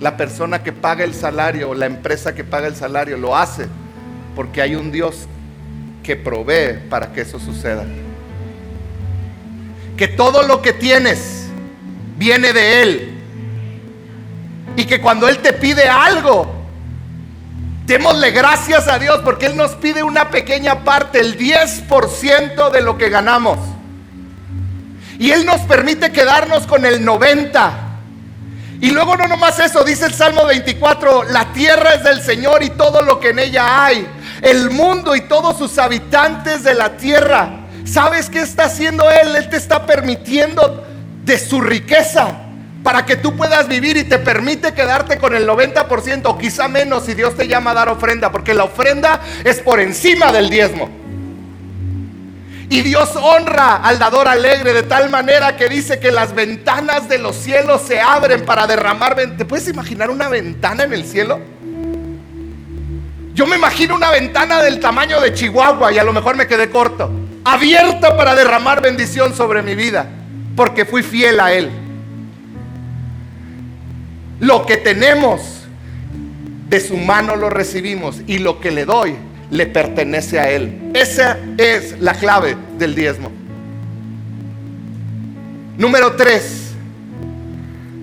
la 0.00 0.16
persona 0.16 0.62
que 0.62 0.72
paga 0.72 1.04
el 1.04 1.14
salario 1.14 1.70
o 1.70 1.74
la 1.74 1.86
empresa 1.86 2.34
que 2.34 2.42
paga 2.42 2.66
el 2.66 2.74
salario 2.74 3.18
lo 3.18 3.36
hace 3.36 3.68
porque 4.34 4.62
hay 4.62 4.74
un 4.74 4.90
Dios 4.90 5.26
que 6.02 6.16
provee 6.16 6.78
para 6.88 7.12
que 7.12 7.20
eso 7.20 7.38
suceda. 7.38 7.84
Que 9.96 10.08
todo 10.08 10.42
lo 10.42 10.62
que 10.62 10.72
tienes 10.72 11.46
viene 12.16 12.54
de 12.54 12.82
Él. 12.82 13.10
Y 14.76 14.84
que 14.86 15.00
cuando 15.00 15.28
Él 15.28 15.38
te 15.38 15.52
pide 15.52 15.86
algo, 15.88 16.50
démosle 17.84 18.30
gracias 18.30 18.88
a 18.88 18.98
Dios 18.98 19.20
porque 19.22 19.46
Él 19.46 19.56
nos 19.56 19.72
pide 19.72 20.02
una 20.02 20.30
pequeña 20.30 20.84
parte, 20.84 21.20
el 21.20 21.36
10% 21.36 22.70
de 22.70 22.80
lo 22.80 22.96
que 22.96 23.10
ganamos. 23.10 23.58
Y 25.18 25.32
Él 25.32 25.44
nos 25.44 25.60
permite 25.62 26.12
quedarnos 26.12 26.66
con 26.66 26.86
el 26.86 27.04
90%. 27.04 27.89
Y 28.80 28.90
luego 28.90 29.16
no 29.16 29.28
nomás 29.28 29.58
eso, 29.58 29.84
dice 29.84 30.06
el 30.06 30.14
Salmo 30.14 30.46
24, 30.46 31.24
la 31.24 31.52
tierra 31.52 31.94
es 31.94 32.04
del 32.04 32.22
Señor 32.22 32.62
y 32.62 32.70
todo 32.70 33.02
lo 33.02 33.20
que 33.20 33.30
en 33.30 33.38
ella 33.38 33.84
hay, 33.84 34.06
el 34.40 34.70
mundo 34.70 35.14
y 35.14 35.22
todos 35.22 35.58
sus 35.58 35.76
habitantes 35.78 36.62
de 36.62 36.74
la 36.74 36.96
tierra. 36.96 37.66
¿Sabes 37.84 38.30
qué 38.30 38.40
está 38.40 38.64
haciendo 38.64 39.10
Él? 39.10 39.36
Él 39.36 39.50
te 39.50 39.58
está 39.58 39.84
permitiendo 39.84 40.86
de 41.24 41.38
su 41.38 41.60
riqueza 41.60 42.38
para 42.82 43.04
que 43.04 43.16
tú 43.16 43.36
puedas 43.36 43.68
vivir 43.68 43.98
y 43.98 44.04
te 44.04 44.18
permite 44.18 44.72
quedarte 44.72 45.18
con 45.18 45.34
el 45.34 45.46
90% 45.46 46.22
o 46.24 46.38
quizá 46.38 46.66
menos 46.66 47.04
si 47.04 47.12
Dios 47.12 47.36
te 47.36 47.46
llama 47.46 47.72
a 47.72 47.74
dar 47.74 47.88
ofrenda, 47.90 48.32
porque 48.32 48.54
la 48.54 48.64
ofrenda 48.64 49.20
es 49.44 49.60
por 49.60 49.80
encima 49.80 50.32
del 50.32 50.48
diezmo. 50.48 50.88
Y 52.70 52.82
Dios 52.82 53.16
honra 53.16 53.78
al 53.78 53.98
dador 53.98 54.28
alegre 54.28 54.72
de 54.72 54.84
tal 54.84 55.10
manera 55.10 55.56
que 55.56 55.68
dice 55.68 55.98
que 55.98 56.12
las 56.12 56.32
ventanas 56.36 57.08
de 57.08 57.18
los 57.18 57.34
cielos 57.34 57.82
se 57.82 58.00
abren 58.00 58.44
para 58.44 58.68
derramar. 58.68 59.16
¿Te 59.36 59.44
puedes 59.44 59.66
imaginar 59.66 60.08
una 60.08 60.28
ventana 60.28 60.84
en 60.84 60.92
el 60.92 61.04
cielo? 61.04 61.40
Yo 63.34 63.44
me 63.48 63.56
imagino 63.56 63.96
una 63.96 64.12
ventana 64.12 64.62
del 64.62 64.78
tamaño 64.78 65.20
de 65.20 65.34
Chihuahua 65.34 65.92
y 65.92 65.98
a 65.98 66.04
lo 66.04 66.12
mejor 66.12 66.36
me 66.36 66.46
quedé 66.46 66.70
corto. 66.70 67.10
Abierta 67.44 68.16
para 68.16 68.36
derramar 68.36 68.80
bendición 68.80 69.34
sobre 69.34 69.62
mi 69.62 69.74
vida 69.74 70.06
porque 70.54 70.84
fui 70.84 71.02
fiel 71.02 71.40
a 71.40 71.52
Él. 71.52 71.72
Lo 74.38 74.64
que 74.64 74.76
tenemos 74.76 75.64
de 76.68 76.78
su 76.78 76.96
mano 76.96 77.34
lo 77.34 77.50
recibimos 77.50 78.20
y 78.28 78.38
lo 78.38 78.60
que 78.60 78.70
le 78.70 78.84
doy 78.84 79.16
le 79.50 79.66
pertenece 79.66 80.38
a 80.38 80.50
Él. 80.50 80.90
Esa 80.94 81.38
es 81.56 82.00
la 82.00 82.14
clave 82.14 82.56
del 82.78 82.94
diezmo. 82.94 83.30
Número 85.76 86.12
tres, 86.12 86.72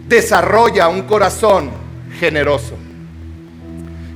desarrolla 0.08 0.88
un 0.88 1.04
corazón 1.04 1.70
generoso. 2.20 2.76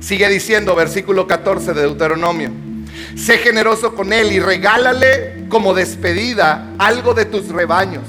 Sigue 0.00 0.28
diciendo 0.28 0.74
versículo 0.74 1.26
14 1.26 1.72
de 1.74 1.82
Deuteronomio. 1.82 2.50
Sé 3.14 3.38
generoso 3.38 3.94
con 3.94 4.12
él 4.12 4.32
y 4.32 4.40
regálale 4.40 5.44
como 5.48 5.74
despedida 5.74 6.72
algo 6.78 7.14
de 7.14 7.24
tus 7.24 7.48
rebaños 7.48 8.02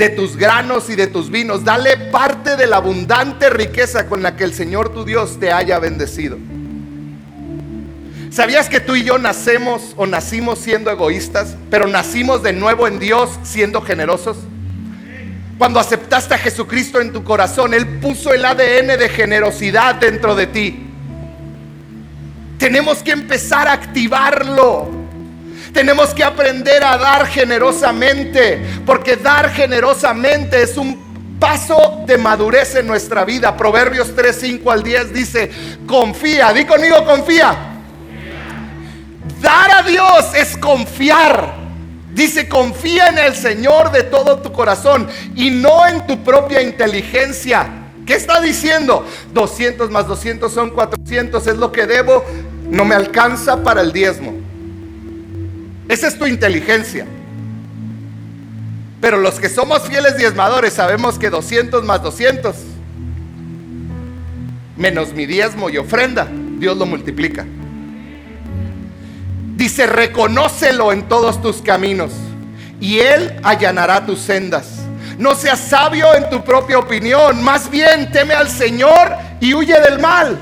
de 0.00 0.08
tus 0.08 0.34
granos 0.34 0.88
y 0.88 0.96
de 0.96 1.08
tus 1.08 1.30
vinos. 1.30 1.62
Dale 1.62 1.96
parte 2.10 2.56
de 2.56 2.66
la 2.66 2.78
abundante 2.78 3.50
riqueza 3.50 4.08
con 4.08 4.22
la 4.22 4.34
que 4.34 4.44
el 4.44 4.54
Señor 4.54 4.94
tu 4.94 5.04
Dios 5.04 5.38
te 5.38 5.52
haya 5.52 5.78
bendecido. 5.78 6.38
¿Sabías 8.30 8.68
que 8.68 8.78
tú 8.78 8.94
y 8.94 9.02
yo 9.02 9.18
nacemos 9.18 9.94
o 9.96 10.06
nacimos 10.06 10.60
siendo 10.60 10.88
egoístas, 10.90 11.56
pero 11.68 11.88
nacimos 11.88 12.44
de 12.44 12.52
nuevo 12.52 12.86
en 12.86 13.00
Dios 13.00 13.28
siendo 13.42 13.82
generosos? 13.82 14.36
Cuando 15.58 15.80
aceptaste 15.80 16.34
a 16.34 16.38
Jesucristo 16.38 17.00
en 17.00 17.12
tu 17.12 17.24
corazón, 17.24 17.74
Él 17.74 17.98
puso 17.98 18.32
el 18.32 18.44
ADN 18.44 18.98
de 18.98 19.08
generosidad 19.08 19.96
dentro 19.96 20.36
de 20.36 20.46
ti. 20.46 20.86
Tenemos 22.56 23.02
que 23.02 23.10
empezar 23.10 23.66
a 23.66 23.72
activarlo. 23.72 24.88
Tenemos 25.72 26.14
que 26.14 26.22
aprender 26.22 26.84
a 26.84 26.98
dar 26.98 27.26
generosamente, 27.26 28.60
porque 28.86 29.16
dar 29.16 29.50
generosamente 29.50 30.62
es 30.62 30.76
un 30.76 31.36
paso 31.40 32.04
de 32.06 32.16
madurez 32.16 32.76
en 32.76 32.86
nuestra 32.86 33.24
vida. 33.24 33.56
Proverbios 33.56 34.14
3, 34.14 34.36
5 34.40 34.70
al 34.70 34.84
10 34.84 35.12
dice, 35.12 35.50
confía, 35.86 36.52
di 36.52 36.64
conmigo, 36.64 37.04
confía. 37.04 37.69
Dar 39.40 39.70
a 39.70 39.82
Dios 39.82 40.34
es 40.34 40.56
confiar. 40.56 41.54
Dice, 42.12 42.48
confía 42.48 43.08
en 43.08 43.18
el 43.18 43.34
Señor 43.34 43.92
de 43.92 44.02
todo 44.02 44.38
tu 44.40 44.52
corazón 44.52 45.08
y 45.36 45.50
no 45.50 45.86
en 45.86 46.06
tu 46.06 46.22
propia 46.22 46.60
inteligencia. 46.60 47.68
¿Qué 48.04 48.14
está 48.14 48.40
diciendo? 48.40 49.06
200 49.32 49.90
más 49.90 50.06
200 50.08 50.52
son 50.52 50.70
400, 50.70 51.46
es 51.46 51.56
lo 51.56 51.70
que 51.70 51.86
debo, 51.86 52.24
no 52.68 52.84
me 52.84 52.94
alcanza 52.94 53.62
para 53.62 53.80
el 53.80 53.92
diezmo. 53.92 54.34
Esa 55.88 56.08
es 56.08 56.18
tu 56.18 56.26
inteligencia. 56.26 57.06
Pero 59.00 59.18
los 59.18 59.38
que 59.38 59.48
somos 59.48 59.82
fieles 59.82 60.16
diezmadores 60.16 60.72
sabemos 60.72 61.18
que 61.18 61.30
200 61.30 61.84
más 61.84 62.02
200 62.02 62.54
menos 64.76 65.12
mi 65.12 65.26
diezmo 65.26 65.70
y 65.70 65.78
ofrenda, 65.78 66.26
Dios 66.58 66.76
lo 66.76 66.86
multiplica. 66.86 67.46
Dice, 69.60 69.86
reconócelo 69.86 70.90
en 70.90 71.06
todos 71.06 71.42
tus 71.42 71.60
caminos 71.60 72.12
y 72.80 73.00
Él 73.00 73.38
allanará 73.42 74.06
tus 74.06 74.18
sendas. 74.18 74.86
No 75.18 75.34
seas 75.34 75.60
sabio 75.60 76.14
en 76.14 76.30
tu 76.30 76.42
propia 76.42 76.78
opinión, 76.78 77.44
más 77.44 77.70
bien 77.70 78.10
teme 78.10 78.32
al 78.32 78.48
Señor 78.48 79.10
y 79.38 79.52
huye 79.52 79.78
del 79.78 79.98
mal. 79.98 80.40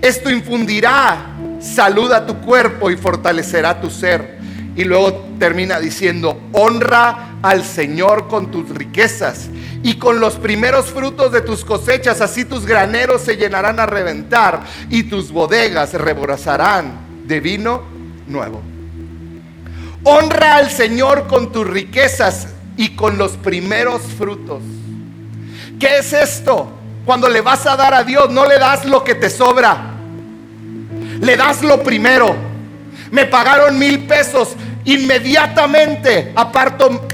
Esto 0.00 0.30
infundirá 0.30 1.34
salud 1.58 2.12
a 2.12 2.24
tu 2.24 2.36
cuerpo 2.36 2.92
y 2.92 2.96
fortalecerá 2.96 3.80
tu 3.80 3.90
ser. 3.90 4.38
Y 4.76 4.84
luego 4.84 5.30
termina 5.40 5.80
diciendo, 5.80 6.40
honra 6.52 7.38
al 7.42 7.64
Señor 7.64 8.28
con 8.28 8.52
tus 8.52 8.68
riquezas 8.68 9.48
y 9.82 9.94
con 9.94 10.20
los 10.20 10.36
primeros 10.36 10.86
frutos 10.86 11.32
de 11.32 11.40
tus 11.40 11.64
cosechas, 11.64 12.20
así 12.20 12.44
tus 12.44 12.64
graneros 12.64 13.20
se 13.20 13.36
llenarán 13.36 13.80
a 13.80 13.86
reventar 13.86 14.60
y 14.90 15.02
tus 15.02 15.32
bodegas 15.32 15.92
rebosarán 15.94 17.24
de 17.26 17.40
vino 17.40 17.97
nuevo. 18.28 18.62
Honra 20.04 20.56
al 20.56 20.70
Señor 20.70 21.26
con 21.26 21.52
tus 21.52 21.66
riquezas 21.66 22.48
y 22.76 22.90
con 22.90 23.18
los 23.18 23.32
primeros 23.32 24.02
frutos. 24.02 24.62
¿Qué 25.80 25.98
es 25.98 26.12
esto? 26.12 26.70
Cuando 27.04 27.28
le 27.28 27.40
vas 27.40 27.66
a 27.66 27.76
dar 27.76 27.94
a 27.94 28.04
Dios, 28.04 28.30
no 28.30 28.46
le 28.46 28.58
das 28.58 28.84
lo 28.84 29.02
que 29.02 29.14
te 29.14 29.30
sobra. 29.30 29.94
Le 31.20 31.36
das 31.36 31.62
lo 31.62 31.82
primero. 31.82 32.34
Me 33.10 33.24
pagaron 33.24 33.78
mil 33.78 34.06
pesos. 34.06 34.54
Inmediatamente 34.84 36.32
aparto 36.34 37.06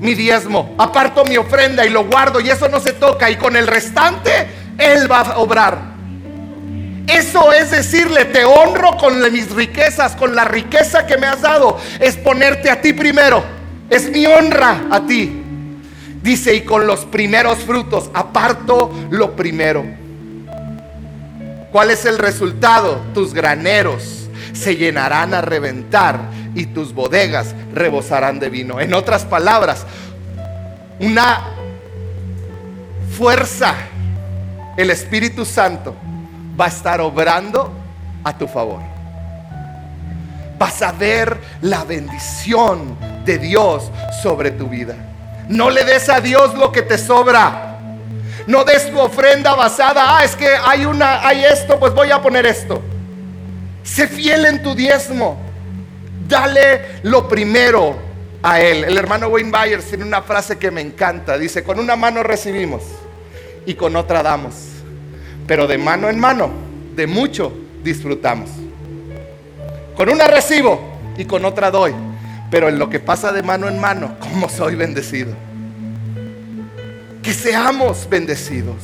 mi 0.00 0.14
diezmo, 0.14 0.74
aparto 0.78 1.24
mi 1.24 1.36
ofrenda 1.36 1.86
y 1.86 1.90
lo 1.90 2.04
guardo 2.04 2.40
y 2.40 2.50
eso 2.50 2.68
no 2.68 2.80
se 2.80 2.92
toca. 2.92 3.30
Y 3.30 3.36
con 3.36 3.56
el 3.56 3.66
restante, 3.66 4.48
Él 4.76 5.10
va 5.10 5.20
a 5.20 5.38
obrar. 5.38 5.91
Eso 7.06 7.52
es 7.52 7.70
decirle, 7.70 8.26
te 8.26 8.44
honro 8.44 8.96
con 8.96 9.20
mis 9.32 9.50
riquezas, 9.50 10.14
con 10.14 10.34
la 10.34 10.44
riqueza 10.44 11.06
que 11.06 11.18
me 11.18 11.26
has 11.26 11.42
dado. 11.42 11.78
Es 12.00 12.16
ponerte 12.16 12.70
a 12.70 12.80
ti 12.80 12.92
primero. 12.92 13.42
Es 13.90 14.08
mi 14.10 14.24
honra 14.26 14.82
a 14.90 15.04
ti. 15.06 15.42
Dice, 16.22 16.54
y 16.54 16.60
con 16.60 16.86
los 16.86 17.04
primeros 17.04 17.58
frutos, 17.58 18.10
aparto 18.14 18.92
lo 19.10 19.34
primero. 19.34 19.84
¿Cuál 21.72 21.90
es 21.90 22.04
el 22.04 22.18
resultado? 22.18 23.02
Tus 23.14 23.34
graneros 23.34 24.28
se 24.52 24.76
llenarán 24.76 25.34
a 25.34 25.40
reventar 25.40 26.20
y 26.54 26.66
tus 26.66 26.92
bodegas 26.92 27.54
rebosarán 27.74 28.38
de 28.38 28.50
vino. 28.50 28.78
En 28.80 28.94
otras 28.94 29.24
palabras, 29.24 29.84
una 31.00 31.40
fuerza, 33.16 33.74
el 34.76 34.90
Espíritu 34.90 35.44
Santo 35.44 35.96
va 36.58 36.66
a 36.66 36.68
estar 36.68 37.00
obrando 37.00 37.72
a 38.24 38.36
tu 38.36 38.46
favor. 38.46 38.80
Vas 40.58 40.82
a 40.82 40.92
ver 40.92 41.38
la 41.60 41.84
bendición 41.84 42.96
de 43.24 43.38
Dios 43.38 43.90
sobre 44.22 44.50
tu 44.52 44.68
vida. 44.68 44.94
No 45.48 45.70
le 45.70 45.84
des 45.84 46.08
a 46.08 46.20
Dios 46.20 46.54
lo 46.54 46.70
que 46.70 46.82
te 46.82 46.98
sobra. 46.98 47.78
No 48.46 48.64
des 48.64 48.90
tu 48.90 48.98
ofrenda 48.98 49.54
basada, 49.54 50.18
ah, 50.18 50.24
es 50.24 50.34
que 50.34 50.48
hay 50.48 50.84
una, 50.84 51.26
hay 51.26 51.44
esto, 51.44 51.78
pues 51.78 51.94
voy 51.94 52.10
a 52.10 52.20
poner 52.20 52.46
esto. 52.46 52.82
Sé 53.82 54.08
fiel 54.08 54.46
en 54.46 54.62
tu 54.62 54.74
diezmo. 54.74 55.38
Dale 56.28 57.00
lo 57.02 57.28
primero 57.28 57.96
a 58.42 58.60
Él. 58.60 58.84
El 58.84 58.96
hermano 58.96 59.28
Wayne 59.28 59.50
Byers 59.50 59.86
tiene 59.86 60.04
una 60.04 60.22
frase 60.22 60.58
que 60.58 60.70
me 60.70 60.80
encanta. 60.80 61.36
Dice, 61.38 61.62
con 61.62 61.78
una 61.78 61.96
mano 61.96 62.22
recibimos 62.22 62.82
y 63.66 63.74
con 63.74 63.96
otra 63.96 64.22
damos. 64.22 64.71
Pero 65.46 65.66
de 65.66 65.78
mano 65.78 66.08
en 66.08 66.18
mano, 66.18 66.50
de 66.94 67.06
mucho 67.06 67.52
disfrutamos. 67.82 68.50
Con 69.96 70.08
una 70.08 70.26
recibo 70.26 70.80
y 71.16 71.24
con 71.24 71.44
otra 71.44 71.70
doy. 71.70 71.94
Pero 72.50 72.68
en 72.68 72.78
lo 72.78 72.90
que 72.90 73.00
pasa 73.00 73.32
de 73.32 73.42
mano 73.42 73.68
en 73.68 73.78
mano, 73.78 74.16
como 74.20 74.48
soy 74.48 74.74
bendecido. 74.74 75.34
Que 77.22 77.32
seamos 77.32 78.08
bendecidos. 78.08 78.76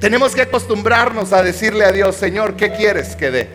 Tenemos 0.00 0.34
que 0.34 0.42
acostumbrarnos 0.42 1.32
a 1.32 1.44
decirle 1.44 1.84
a 1.84 1.92
Dios, 1.92 2.16
Señor, 2.16 2.56
¿qué 2.56 2.72
quieres 2.72 3.14
que 3.14 3.30
dé? 3.30 3.48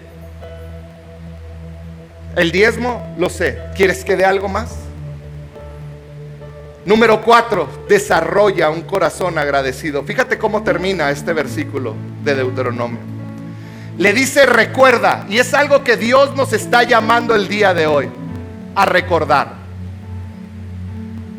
El 2.38 2.52
diezmo, 2.52 3.16
lo 3.18 3.30
sé. 3.30 3.60
¿Quieres 3.76 4.06
que 4.06 4.16
dé 4.16 4.24
algo 4.24 4.48
más? 4.48 4.87
Número 6.88 7.22
cuatro, 7.22 7.70
desarrolla 7.88 8.72
un 8.72 8.82
corazón 8.82 9.38
agradecido. 9.38 10.02
Fíjate 10.04 10.40
cómo 10.40 10.64
termina 10.64 11.12
este 11.12 11.34
versículo 11.34 11.94
de 12.24 12.34
Deuteronomio 12.34 13.18
le 13.98 14.14
dice 14.14 14.46
recuerda. 14.46 15.26
Y 15.30 15.38
es 15.40 15.54
algo 15.54 15.84
que 15.84 15.98
Dios 15.98 16.36
nos 16.36 16.54
está 16.54 16.84
llamando 16.84 17.36
el 17.36 17.48
día 17.48 17.74
de 17.74 17.88
hoy 17.88 18.10
a 18.76 18.86
recordar. 18.86 19.56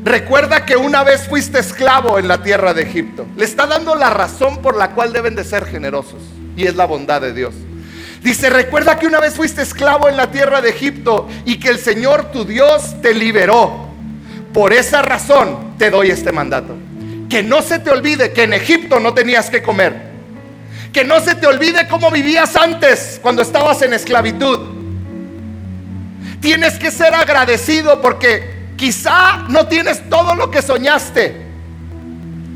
Recuerda 0.04 0.64
que 0.64 0.76
una 0.76 1.04
vez 1.04 1.28
fuiste 1.28 1.58
esclavo 1.58 2.18
en 2.18 2.28
la 2.28 2.42
tierra 2.42 2.72
de 2.72 2.82
Egipto. 2.82 3.26
Le 3.36 3.44
está 3.44 3.66
dando 3.66 3.94
la 3.94 4.10
razón 4.10 4.62
por 4.62 4.76
la 4.76 4.92
cual 4.92 5.12
deben 5.12 5.34
de 5.34 5.44
ser 5.44 5.66
generosos. 5.66 6.22
Y 6.56 6.66
es 6.66 6.76
la 6.76 6.86
bondad 6.86 7.20
de 7.20 7.32
Dios. 7.32 7.54
Dice, 8.22 8.50
recuerda 8.50 8.98
que 8.98 9.06
una 9.06 9.20
vez 9.20 9.34
fuiste 9.34 9.62
esclavo 9.62 10.08
en 10.08 10.16
la 10.16 10.30
tierra 10.30 10.60
de 10.60 10.70
Egipto 10.70 11.28
y 11.44 11.60
que 11.60 11.68
el 11.68 11.78
Señor 11.78 12.32
tu 12.32 12.44
Dios 12.44 13.00
te 13.00 13.14
liberó. 13.14 13.87
Por 14.58 14.72
esa 14.72 15.02
razón 15.02 15.76
te 15.78 15.88
doy 15.88 16.10
este 16.10 16.32
mandato. 16.32 16.74
Que 17.30 17.44
no 17.44 17.62
se 17.62 17.78
te 17.78 17.90
olvide 17.90 18.32
que 18.32 18.42
en 18.42 18.54
Egipto 18.54 18.98
no 18.98 19.14
tenías 19.14 19.50
que 19.50 19.62
comer 19.62 20.08
que 20.92 21.04
no 21.04 21.20
se 21.20 21.34
te 21.34 21.46
olvide 21.46 21.86
cómo 21.86 22.10
vivías 22.10 22.56
antes 22.56 23.20
cuando 23.22 23.42
estabas 23.42 23.82
en 23.82 23.92
esclavitud. 23.92 24.58
Tienes 26.40 26.78
que 26.78 26.90
ser 26.90 27.14
agradecido 27.14 28.00
porque 28.00 28.72
quizá 28.76 29.44
no 29.48 29.68
tienes 29.68 30.08
todo 30.08 30.34
lo 30.34 30.50
que 30.50 30.62
soñaste. 30.62 31.46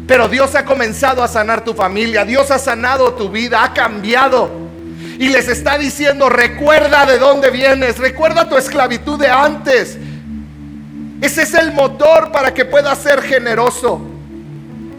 Pero 0.09 0.29
Dios 0.29 0.55
ha 0.55 0.65
comenzado 0.65 1.23
a 1.23 1.29
sanar 1.29 1.63
tu 1.63 1.75
familia, 1.75 2.25
Dios 2.25 2.51
ha 2.51 2.59
sanado 2.59 3.13
tu 3.15 3.29
vida, 3.29 3.63
ha 3.63 3.75
cambiado. 3.75 4.51
Y 5.19 5.29
les 5.29 5.47
está 5.47 5.79
diciendo, 5.79 6.29
recuerda 6.29 7.07
de 7.07 7.19
dónde 7.19 7.51
vienes, 7.51 7.99
recuerda 7.99 8.49
tu 8.49 8.57
esclavitud 8.57 9.21
de 9.21 9.29
antes. 9.29 9.99
Ese 11.23 11.43
es 11.43 11.55
el 11.55 11.73
motor 11.73 12.31
para 12.31 12.53
que 12.53 12.67
puedas 12.67 12.99
ser 12.99 13.23
generoso 13.23 14.13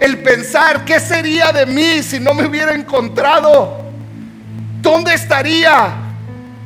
el 0.03 0.19
pensar, 0.19 0.83
¿qué 0.83 0.99
sería 0.99 1.53
de 1.53 1.65
mí 1.65 2.03
si 2.03 2.19
no 2.19 2.33
me 2.33 2.45
hubiera 2.45 2.73
encontrado? 2.73 3.77
¿Dónde 4.81 5.13
estaría? 5.13 5.93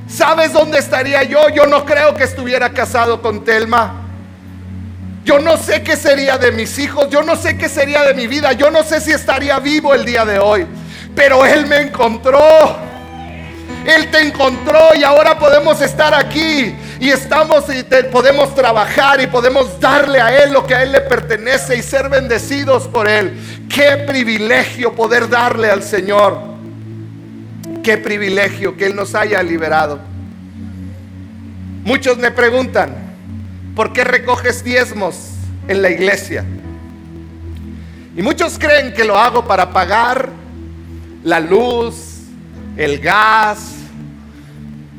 ¿Sabes 0.08 0.54
dónde 0.54 0.80
estaría 0.80 1.22
yo? 1.22 1.48
Yo 1.50 1.68
no 1.68 1.86
creo 1.86 2.16
que 2.16 2.24
estuviera 2.24 2.72
casado 2.72 3.22
con 3.22 3.46
Telma. 3.46 4.02
Yo 5.24 5.38
no 5.38 5.56
sé 5.58 5.84
qué 5.84 5.96
sería 5.96 6.40
de 6.40 6.52
mis 6.52 6.80
hijos, 6.80 7.10
yo 7.12 7.22
no 7.22 7.36
sé 7.36 7.58
qué 7.58 7.70
sería 7.70 8.02
de 8.04 8.16
mi 8.16 8.26
vida, 8.26 8.54
yo 8.54 8.72
no 8.72 8.82
sé 8.82 9.02
si 9.02 9.12
estaría 9.12 9.60
vivo 9.60 9.94
el 9.94 10.04
día 10.04 10.26
de 10.26 10.40
hoy. 10.40 10.66
Pero 11.14 11.46
Él 11.46 11.68
me 11.68 11.82
encontró. 11.82 12.40
Él 13.86 14.10
te 14.10 14.20
encontró 14.22 14.96
y 14.96 15.04
ahora 15.04 15.38
podemos 15.38 15.80
estar 15.82 16.14
aquí 16.16 16.76
y 17.00 17.10
estamos 17.10 17.66
y 17.70 17.84
podemos 18.12 18.56
trabajar 18.56 19.22
y 19.22 19.28
podemos 19.28 19.80
darle 19.80 20.20
a 20.20 20.44
Él 20.44 20.54
lo 20.54 20.66
que 20.66 20.74
a 20.74 20.84
Él 20.84 20.92
le 20.92 21.02
pertenece 21.02 21.78
y 21.78 21.84
ser 21.84 22.10
bendecidos 22.10 22.88
por 22.88 23.08
Él. 23.08 23.38
Qué 23.70 24.04
privilegio 24.08 24.94
poder 24.94 25.30
darle 25.30 25.70
al 25.70 25.84
Señor. 25.84 26.40
Qué 27.84 27.98
privilegio 27.98 28.76
que 28.76 28.88
Él 28.88 28.96
nos 28.96 29.14
haya 29.16 29.42
liberado. 29.44 30.00
Muchos 31.84 32.18
me 32.18 32.32
preguntan, 32.32 32.96
¿por 33.76 33.94
qué 33.94 34.04
recoges 34.04 34.64
diezmos 34.64 35.16
en 35.68 35.82
la 35.82 35.90
iglesia? 35.90 36.44
Y 38.16 38.22
muchos 38.24 38.58
creen 38.58 38.94
que 38.94 39.04
lo 39.04 39.18
hago 39.18 39.46
para 39.46 39.72
pagar 39.72 40.30
la 41.24 41.40
luz, 41.40 42.24
el 42.76 43.00
gas, 43.00 43.77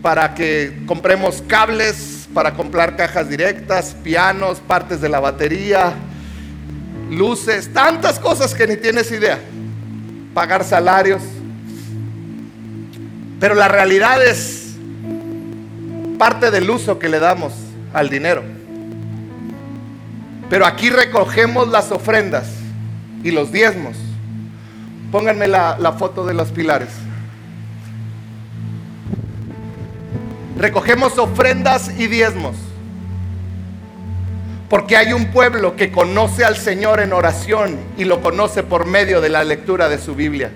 para 0.03 0.35
que 0.35 0.83
compremos 0.87 1.43
cables, 1.47 2.29
para 2.33 2.55
comprar 2.55 2.97
cajas 2.97 3.29
directas, 3.29 3.97
pianos, 4.03 4.61
partes 4.61 5.01
de 5.01 5.09
la 5.09 5.21
batería, 5.21 5.95
luces, 7.11 7.73
tantas 7.73 8.19
cosas 8.19 8.55
que 8.55 8.67
ni 8.67 8.77
tienes 8.77 9.11
idea. 9.11 9.39
Pagar 10.35 10.65
salarios. 10.65 11.23
Pero 13.41 13.55
la 13.55 13.69
realidad 13.69 14.25
es 14.25 14.75
parte 16.19 16.51
del 16.51 16.69
uso 16.69 16.99
que 16.99 17.09
le 17.09 17.19
damos 17.19 17.53
al 17.93 18.09
dinero. 18.09 18.43
Pero 20.51 20.67
aquí 20.67 20.91
recogemos 20.91 21.69
las 21.69 21.93
ofrendas 21.93 22.47
y 23.23 23.31
los 23.31 23.53
diezmos. 23.53 23.97
Pónganme 25.11 25.47
la, 25.49 25.79
la 25.79 25.93
foto 25.93 26.27
de 26.27 26.35
los 26.35 26.49
pilares. 26.51 26.91
Recogemos 30.59 31.17
ofrendas 31.19 31.91
y 31.97 32.09
diezmos. 32.09 32.57
Porque 34.69 34.97
hay 34.97 35.15
un 35.15 35.29
pueblo 35.29 35.77
que 35.77 35.91
conoce 35.91 36.45
al 36.45 36.57
Señor 36.57 37.01
en 37.01 37.15
oración 37.15 37.79
y 37.97 38.05
lo 38.05 38.21
conoce 38.21 38.63
por 38.63 38.85
medio 38.85 39.23
de 39.23 39.31
la 39.31 39.45
lectura 39.45 39.89
de 39.89 39.99
su 39.99 40.15
Biblia. 40.15 40.51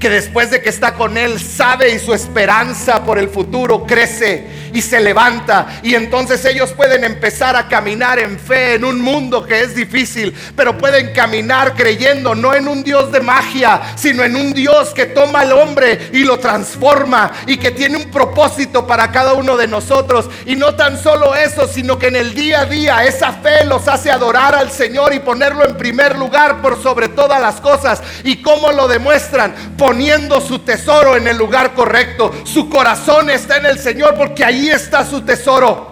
Que 0.00 0.08
después 0.08 0.50
de 0.50 0.62
que 0.62 0.70
está 0.70 0.94
con 0.94 1.16
Él 1.16 1.38
sabe 1.38 1.94
y 1.94 1.98
su 1.98 2.14
esperanza 2.14 3.04
por 3.04 3.18
el 3.18 3.28
futuro 3.28 3.86
crece 3.86 4.46
y 4.72 4.82
se 4.82 5.00
levanta 5.00 5.80
y 5.82 5.94
entonces 5.94 6.44
ellos 6.44 6.72
pueden 6.72 7.04
empezar 7.04 7.54
a 7.54 7.68
caminar 7.68 8.18
en 8.18 8.38
fe 8.38 8.74
en 8.74 8.84
un 8.84 9.00
mundo 9.00 9.46
que 9.46 9.60
es 9.60 9.74
difícil, 9.74 10.34
pero 10.56 10.78
pueden 10.78 11.12
caminar 11.12 11.74
creyendo 11.74 12.34
no 12.34 12.54
en 12.54 12.66
un 12.66 12.82
Dios 12.82 13.12
de 13.12 13.20
magia, 13.20 13.80
sino 13.96 14.24
en 14.24 14.36
un 14.36 14.54
Dios 14.54 14.90
que 14.94 15.06
toma 15.06 15.40
al 15.40 15.52
hombre 15.52 16.10
y 16.12 16.24
lo 16.24 16.38
transforma 16.38 17.32
y 17.46 17.58
que 17.58 17.70
tiene 17.70 17.96
un 17.96 18.10
propósito 18.10 18.86
para 18.86 19.10
cada 19.12 19.34
uno 19.34 19.56
de 19.56 19.66
nosotros. 19.66 20.28
Y 20.46 20.56
no 20.56 20.74
tan 20.74 21.00
solo 21.00 21.34
eso, 21.34 21.68
sino 21.68 21.98
que 21.98 22.08
en 22.08 22.16
el 22.16 22.34
día 22.34 22.60
a 22.60 22.66
día 22.66 23.04
esa 23.04 23.32
fe 23.32 23.64
los 23.64 23.86
hace 23.88 24.10
adorar 24.10 24.54
al 24.54 24.70
Señor 24.70 25.12
y 25.14 25.20
ponerlo 25.20 25.66
en 25.66 25.76
primer 25.76 26.18
lugar 26.18 26.62
por 26.62 26.82
sobre 26.82 27.08
todas 27.08 27.40
las 27.40 27.60
cosas. 27.60 28.02
¿Y 28.24 28.42
cómo 28.42 28.72
lo 28.72 28.88
demuestran? 28.88 29.54
Poniendo 29.90 30.40
su 30.40 30.60
tesoro 30.60 31.16
en 31.16 31.26
el 31.26 31.36
lugar 31.36 31.74
correcto. 31.74 32.30
Su 32.44 32.70
corazón 32.70 33.28
está 33.28 33.56
en 33.56 33.66
el 33.66 33.80
Señor 33.80 34.14
porque 34.14 34.44
ahí 34.44 34.70
está 34.70 35.04
su 35.04 35.22
tesoro. 35.22 35.90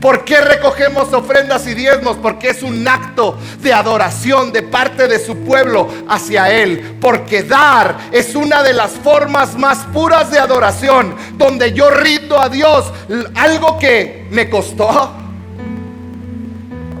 ¿Por 0.00 0.24
qué 0.24 0.40
recogemos 0.40 1.12
ofrendas 1.12 1.66
y 1.66 1.74
diezmos? 1.74 2.16
Porque 2.16 2.48
es 2.48 2.62
un 2.62 2.88
acto 2.88 3.36
de 3.60 3.70
adoración 3.70 4.50
de 4.50 4.62
parte 4.62 5.08
de 5.08 5.18
su 5.18 5.36
pueblo 5.44 5.90
hacia 6.08 6.50
Él. 6.50 6.96
Porque 7.02 7.42
dar 7.42 7.98
es 8.12 8.34
una 8.34 8.62
de 8.62 8.72
las 8.72 8.92
formas 8.92 9.58
más 9.58 9.80
puras 9.92 10.30
de 10.30 10.38
adoración, 10.38 11.14
donde 11.34 11.74
yo 11.74 11.90
rindo 11.90 12.40
a 12.40 12.48
Dios 12.48 12.90
algo 13.34 13.78
que 13.78 14.26
me 14.30 14.48
costó, 14.48 15.12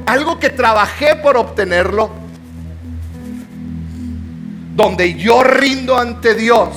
algo 0.04 0.38
que 0.38 0.50
trabajé 0.50 1.16
por 1.16 1.38
obtenerlo 1.38 2.21
donde 4.74 5.14
yo 5.14 5.42
rindo 5.42 5.98
ante 5.98 6.34
Dios 6.34 6.68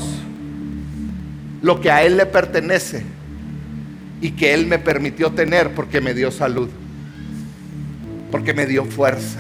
lo 1.62 1.82
que 1.82 1.90
a 1.90 2.04
Él 2.04 2.18
le 2.18 2.26
pertenece 2.26 3.04
y 4.22 4.32
que 4.32 4.54
Él 4.54 4.68
me 4.68 4.80
permitió 4.80 5.32
tener 5.32 5.74
porque 5.74 6.02
me 6.02 6.14
dio 6.14 6.32
salud, 6.32 6.70
porque 8.32 8.54
me 8.54 8.66
dio 8.66 8.86
fuerza. 8.86 9.40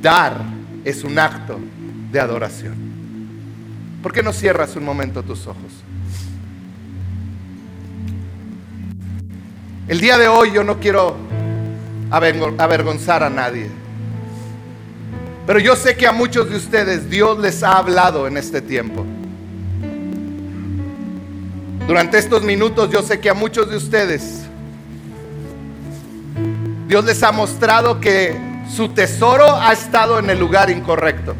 Dar 0.00 0.42
es 0.84 1.04
un 1.04 1.18
acto 1.18 1.58
de 2.10 2.20
adoración. 2.20 2.74
¿Por 4.02 4.12
qué 4.12 4.22
no 4.22 4.32
cierras 4.32 4.74
un 4.74 4.84
momento 4.84 5.22
tus 5.22 5.46
ojos? 5.46 5.72
El 9.88 10.00
día 10.00 10.18
de 10.18 10.28
hoy 10.28 10.52
yo 10.52 10.64
no 10.64 10.78
quiero 10.80 11.16
avergonzar 12.10 13.22
a 13.22 13.30
nadie. 13.30 13.81
Pero 15.46 15.58
yo 15.58 15.74
sé 15.74 15.96
que 15.96 16.06
a 16.06 16.12
muchos 16.12 16.48
de 16.48 16.56
ustedes 16.56 17.10
Dios 17.10 17.38
les 17.38 17.62
ha 17.62 17.78
hablado 17.78 18.26
en 18.26 18.36
este 18.36 18.60
tiempo. 18.60 19.04
Durante 21.86 22.18
estos 22.18 22.42
minutos 22.42 22.90
yo 22.90 23.02
sé 23.02 23.18
que 23.18 23.28
a 23.28 23.34
muchos 23.34 23.68
de 23.68 23.76
ustedes 23.76 24.42
Dios 26.86 27.04
les 27.04 27.22
ha 27.22 27.32
mostrado 27.32 28.00
que 28.00 28.36
su 28.70 28.90
tesoro 28.90 29.56
ha 29.60 29.72
estado 29.72 30.18
en 30.18 30.30
el 30.30 30.38
lugar 30.38 30.70
incorrecto. 30.70 31.34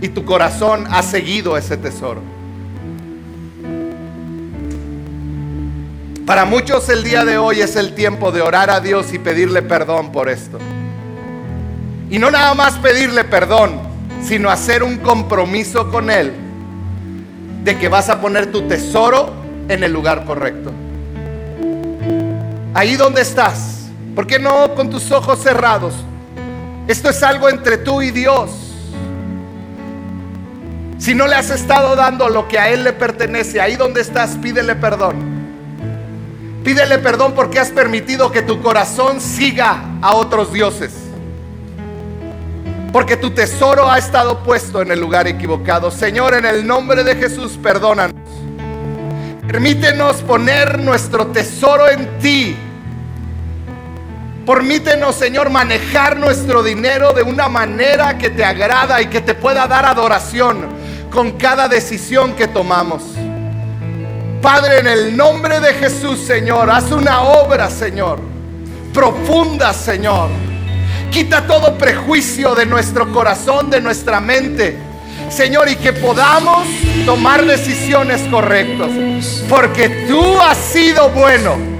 Y 0.00 0.08
tu 0.08 0.24
corazón 0.24 0.86
ha 0.90 1.02
seguido 1.02 1.56
ese 1.56 1.76
tesoro. 1.76 2.20
Para 6.26 6.44
muchos 6.44 6.88
el 6.88 7.04
día 7.04 7.24
de 7.24 7.38
hoy 7.38 7.60
es 7.60 7.76
el 7.76 7.94
tiempo 7.94 8.32
de 8.32 8.42
orar 8.42 8.70
a 8.70 8.80
Dios 8.80 9.12
y 9.12 9.18
pedirle 9.18 9.62
perdón 9.62 10.10
por 10.10 10.28
esto. 10.28 10.58
Y 12.10 12.18
no 12.18 12.30
nada 12.30 12.54
más 12.54 12.74
pedirle 12.78 13.24
perdón, 13.24 13.80
sino 14.22 14.50
hacer 14.50 14.82
un 14.82 14.98
compromiso 14.98 15.90
con 15.90 16.10
Él 16.10 16.32
de 17.62 17.78
que 17.78 17.88
vas 17.88 18.08
a 18.10 18.20
poner 18.20 18.52
tu 18.52 18.68
tesoro 18.68 19.32
en 19.68 19.82
el 19.82 19.92
lugar 19.92 20.24
correcto. 20.24 20.70
Ahí 22.74 22.96
donde 22.96 23.22
estás, 23.22 23.88
¿por 24.14 24.26
qué 24.26 24.38
no 24.38 24.74
con 24.74 24.90
tus 24.90 25.10
ojos 25.10 25.40
cerrados? 25.40 25.94
Esto 26.86 27.08
es 27.08 27.22
algo 27.22 27.48
entre 27.48 27.78
tú 27.78 28.02
y 28.02 28.10
Dios. 28.10 28.50
Si 30.98 31.14
no 31.14 31.26
le 31.26 31.34
has 31.34 31.50
estado 31.50 31.96
dando 31.96 32.28
lo 32.28 32.48
que 32.48 32.58
a 32.58 32.70
Él 32.70 32.84
le 32.84 32.92
pertenece, 32.92 33.60
ahí 33.60 33.76
donde 33.76 34.00
estás, 34.00 34.36
pídele 34.42 34.74
perdón. 34.74 35.16
Pídele 36.64 36.98
perdón 36.98 37.32
porque 37.34 37.58
has 37.60 37.70
permitido 37.70 38.32
que 38.32 38.42
tu 38.42 38.62
corazón 38.62 39.20
siga 39.20 39.98
a 40.00 40.14
otros 40.14 40.52
dioses. 40.52 41.03
Porque 42.94 43.16
tu 43.16 43.30
tesoro 43.30 43.90
ha 43.90 43.98
estado 43.98 44.44
puesto 44.44 44.80
en 44.80 44.92
el 44.92 45.00
lugar 45.00 45.26
equivocado. 45.26 45.90
Señor, 45.90 46.32
en 46.32 46.44
el 46.44 46.64
nombre 46.64 47.02
de 47.02 47.16
Jesús, 47.16 47.58
perdónanos. 47.60 48.14
Permítenos 49.48 50.22
poner 50.22 50.78
nuestro 50.78 51.26
tesoro 51.26 51.88
en 51.88 52.20
ti. 52.20 52.56
Permítenos, 54.46 55.16
Señor, 55.16 55.50
manejar 55.50 56.16
nuestro 56.16 56.62
dinero 56.62 57.12
de 57.12 57.22
una 57.22 57.48
manera 57.48 58.16
que 58.16 58.30
te 58.30 58.44
agrada 58.44 59.02
y 59.02 59.06
que 59.06 59.20
te 59.20 59.34
pueda 59.34 59.66
dar 59.66 59.86
adoración 59.86 60.64
con 61.10 61.32
cada 61.32 61.66
decisión 61.66 62.34
que 62.36 62.46
tomamos. 62.46 63.02
Padre, 64.40 64.78
en 64.78 64.86
el 64.86 65.16
nombre 65.16 65.58
de 65.58 65.74
Jesús, 65.74 66.20
Señor, 66.20 66.70
haz 66.70 66.92
una 66.92 67.22
obra, 67.22 67.68
Señor, 67.70 68.20
profunda, 68.92 69.72
Señor 69.72 70.53
Quita 71.10 71.46
todo 71.46 71.78
prejuicio 71.78 72.54
de 72.54 72.66
nuestro 72.66 73.12
corazón, 73.12 73.70
de 73.70 73.80
nuestra 73.80 74.20
mente. 74.20 74.76
Señor, 75.30 75.68
y 75.68 75.76
que 75.76 75.92
podamos 75.92 76.66
tomar 77.06 77.44
decisiones 77.44 78.22
correctas. 78.30 78.90
Porque 79.48 80.06
tú 80.08 80.40
has 80.40 80.58
sido 80.58 81.08
bueno. 81.10 81.73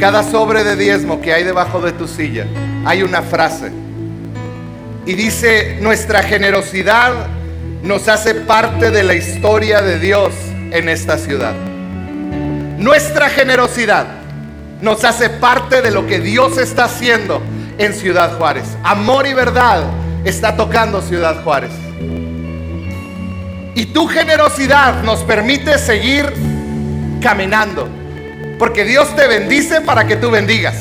Cada 0.00 0.22
sobre 0.22 0.64
de 0.64 0.76
diezmo 0.76 1.20
que 1.20 1.34
hay 1.34 1.44
debajo 1.44 1.82
de 1.82 1.92
tu 1.92 2.08
silla 2.08 2.46
hay 2.86 3.02
una 3.02 3.20
frase. 3.20 3.70
Y 5.04 5.14
dice, 5.14 5.78
nuestra 5.82 6.22
generosidad 6.22 7.12
nos 7.82 8.08
hace 8.08 8.34
parte 8.34 8.90
de 8.90 9.02
la 9.02 9.14
historia 9.14 9.82
de 9.82 9.98
Dios 9.98 10.32
en 10.70 10.88
esta 10.88 11.18
ciudad. 11.18 11.54
Nuestra 12.78 13.28
generosidad 13.28 14.06
nos 14.80 15.04
hace 15.04 15.28
parte 15.28 15.82
de 15.82 15.90
lo 15.90 16.06
que 16.06 16.18
Dios 16.18 16.56
está 16.56 16.84
haciendo 16.84 17.42
en 17.76 17.92
Ciudad 17.92 18.38
Juárez. 18.38 18.64
Amor 18.82 19.26
y 19.26 19.34
verdad 19.34 19.82
está 20.24 20.56
tocando 20.56 21.02
Ciudad 21.02 21.42
Juárez. 21.44 21.72
Y 23.74 23.86
tu 23.86 24.06
generosidad 24.06 25.02
nos 25.02 25.20
permite 25.20 25.78
seguir 25.78 26.32
caminando. 27.20 27.99
Porque 28.60 28.84
Dios 28.84 29.16
te 29.16 29.26
bendice 29.26 29.80
para 29.80 30.06
que 30.06 30.16
tú 30.16 30.30
bendigas. 30.30 30.76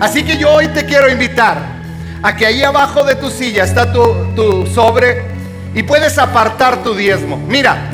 Así 0.00 0.24
que 0.24 0.36
yo 0.36 0.50
hoy 0.50 0.66
te 0.66 0.84
quiero 0.84 1.08
invitar 1.08 1.58
a 2.24 2.34
que 2.34 2.44
ahí 2.44 2.64
abajo 2.64 3.04
de 3.04 3.14
tu 3.14 3.30
silla 3.30 3.62
está 3.62 3.92
tu, 3.92 4.34
tu 4.34 4.66
sobre 4.66 5.22
y 5.76 5.84
puedes 5.84 6.18
apartar 6.18 6.82
tu 6.82 6.92
diezmo. 6.92 7.36
Mira, 7.36 7.88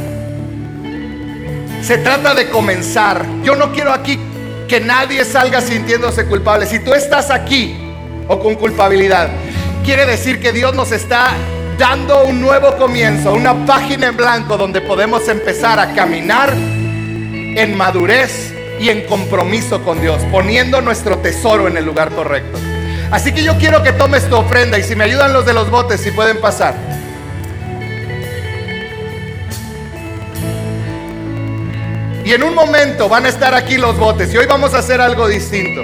se 1.83 1.99
trata 1.99 2.33
de 2.33 2.49
comenzar. 2.49 3.27
Yo 3.43 3.57
no 3.57 3.73
quiero 3.73 3.93
aquí 3.93 4.19
que 4.67 4.81
nadie 4.81 5.23
salga 5.27 5.61
sintiéndose 5.61 6.25
culpable. 6.25 6.65
Si 6.65 6.79
tú 6.79 6.95
estás 6.95 7.31
aquí 7.31 7.77
o 8.27 8.41
con 8.41 8.55
culpabilidad, 8.55 9.29
quiere 9.85 10.07
decir 10.07 10.41
que 10.41 10.51
Dios 10.51 10.75
nos 10.75 10.93
está 10.93 11.33
dando 11.79 12.25
un 12.25 12.41
nuevo 12.41 12.75
comienzo, 12.79 13.35
una 13.35 13.67
página 13.67 14.07
en 14.07 14.17
blanco 14.17 14.57
donde 14.57 14.81
podemos 14.81 15.29
empezar 15.29 15.79
a 15.79 15.93
caminar 15.93 16.55
en 17.57 17.77
madurez 17.77 18.53
y 18.81 18.89
en 18.89 19.03
compromiso 19.07 19.83
con 19.83 20.01
Dios, 20.01 20.23
poniendo 20.31 20.81
nuestro 20.81 21.19
tesoro 21.19 21.69
en 21.69 21.77
el 21.77 21.85
lugar 21.85 22.11
correcto. 22.11 22.59
Así 23.11 23.33
que 23.33 23.43
yo 23.43 23.57
quiero 23.59 23.83
que 23.83 23.93
tomes 23.93 24.29
tu 24.29 24.37
ofrenda 24.37 24.79
y 24.79 24.83
si 24.83 24.97
me 24.97 25.05
ayudan 25.05 25.33
los 25.33 25.47
de 25.47 25.53
los 25.53 25.71
botes, 25.71 26.01
si 26.01 26.11
pueden 26.11 26.41
pasar. 26.41 26.75
Y 32.25 32.33
en 32.33 32.43
un 32.43 32.55
momento 32.55 33.09
van 33.09 33.27
a 33.27 33.29
estar 33.29 33.55
aquí 33.55 33.77
los 33.77 33.99
botes 33.99 34.33
y 34.33 34.39
hoy 34.39 34.47
vamos 34.47 34.75
a 34.75 34.79
hacer 34.79 35.01
algo 35.01 35.29
distinto. 35.29 35.83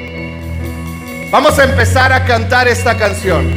Vamos 1.31 1.59
a 1.59 1.65
empezar 1.65 2.13
a 2.13 2.25
cantar 2.25 2.67
esta 2.67 2.97
canción. 2.97 3.49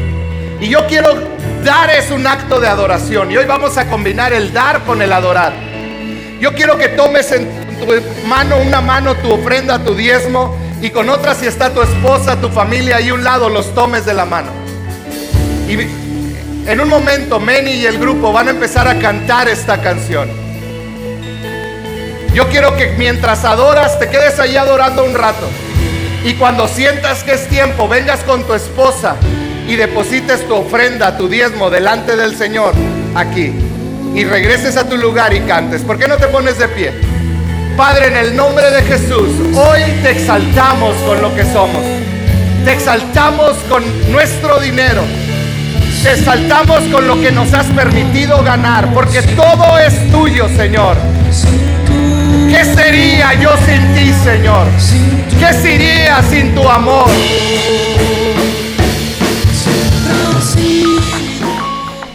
Y 0.60 0.68
yo 0.68 0.86
quiero 0.86 1.28
dar 1.64 1.90
es 1.90 2.12
un 2.12 2.28
acto 2.28 2.60
de 2.60 2.68
adoración. 2.68 3.32
Y 3.32 3.38
hoy 3.38 3.46
vamos 3.46 3.78
a 3.78 3.88
combinar 3.88 4.34
el 4.34 4.54
dar 4.54 4.82
con 4.84 5.02
el 5.02 5.12
adorar. 5.12 5.54
Yo 6.40 6.54
quiero 6.54 6.78
que 6.78 6.90
tomes 6.90 7.32
en 7.32 7.63
tu 7.86 8.28
mano 8.28 8.58
una 8.58 8.82
mano 8.82 9.16
tu 9.16 9.32
ofrenda, 9.32 9.80
tu 9.80 9.96
diezmo. 9.96 10.58
Y 10.82 10.90
con 10.90 11.10
otra 11.10 11.34
si 11.34 11.46
está 11.46 11.74
tu 11.74 11.82
esposa, 11.82 12.36
tu 12.42 12.50
familia 12.50 13.00
y 13.00 13.12
un 13.12 13.24
lado 13.24 13.50
los 13.50 13.74
tomes 13.74 14.06
de 14.06 14.14
la 14.14 14.26
mano. 14.26 14.52
Y 15.68 15.78
en 16.70 16.80
un 16.80 16.90
momento 16.90 17.40
Meni 17.40 17.72
y 17.72 17.86
el 17.86 18.00
grupo 18.00 18.34
van 18.34 18.48
a 18.48 18.52
empezar 18.52 18.88
a 18.88 19.00
cantar 19.00 19.48
esta 19.48 19.82
canción. 19.82 20.30
Yo 22.34 22.50
quiero 22.50 22.76
que 22.76 22.96
mientras 22.98 23.46
adoras 23.46 24.00
te 24.00 24.10
quedes 24.10 24.40
ahí 24.40 24.58
adorando 24.58 25.04
un 25.04 25.14
rato. 25.14 25.48
Y 26.26 26.34
cuando 26.34 26.68
sientas 26.68 27.24
que 27.24 27.34
es 27.34 27.48
tiempo, 27.48 27.88
vengas 27.88 28.22
con 28.22 28.44
tu 28.44 28.54
esposa 28.54 29.16
y 29.68 29.76
deposites 29.76 30.48
tu 30.48 30.56
ofrenda, 30.56 31.18
tu 31.18 31.28
diezmo 31.28 31.70
delante 31.70 32.16
del 32.16 32.36
Señor 32.36 32.74
aquí. 33.14 33.54
Y 34.16 34.24
regreses 34.26 34.78
a 34.78 34.88
tu 34.88 34.98
lugar 34.98 35.34
y 35.34 35.42
cantes. 35.42 35.82
¿Por 35.82 35.98
qué 35.98 36.08
no 36.08 36.18
te 36.18 36.28
pones 36.28 36.58
de 36.58 36.68
pie? 36.70 37.13
Padre, 37.78 38.08
en 38.08 38.18
el 38.18 38.36
nombre 38.36 38.70
de 38.70 38.84
Jesús, 38.84 39.30
hoy 39.56 39.82
te 40.04 40.12
exaltamos 40.12 40.96
con 41.08 41.22
lo 41.22 41.34
que 41.34 41.44
somos. 41.44 41.84
Te 42.64 42.74
exaltamos 42.74 43.54
con 43.68 43.84
nuestro 44.12 44.60
dinero. 44.60 45.02
Te 46.04 46.12
exaltamos 46.12 46.82
con 46.92 47.08
lo 47.08 47.20
que 47.20 47.32
nos 47.32 47.52
has 47.54 47.66
permitido 47.68 48.44
ganar, 48.44 48.94
porque 48.94 49.24
todo 49.24 49.80
es 49.80 50.12
tuyo, 50.12 50.48
Señor. 50.56 50.98
¿Qué 52.50 52.64
sería 52.64 53.34
yo 53.36 53.50
sin 53.66 53.94
ti, 53.96 54.14
Señor? 54.24 54.68
¿Qué 55.40 55.54
sería 55.54 56.22
sin 56.30 56.54
tu 56.54 56.70
amor? 56.70 57.10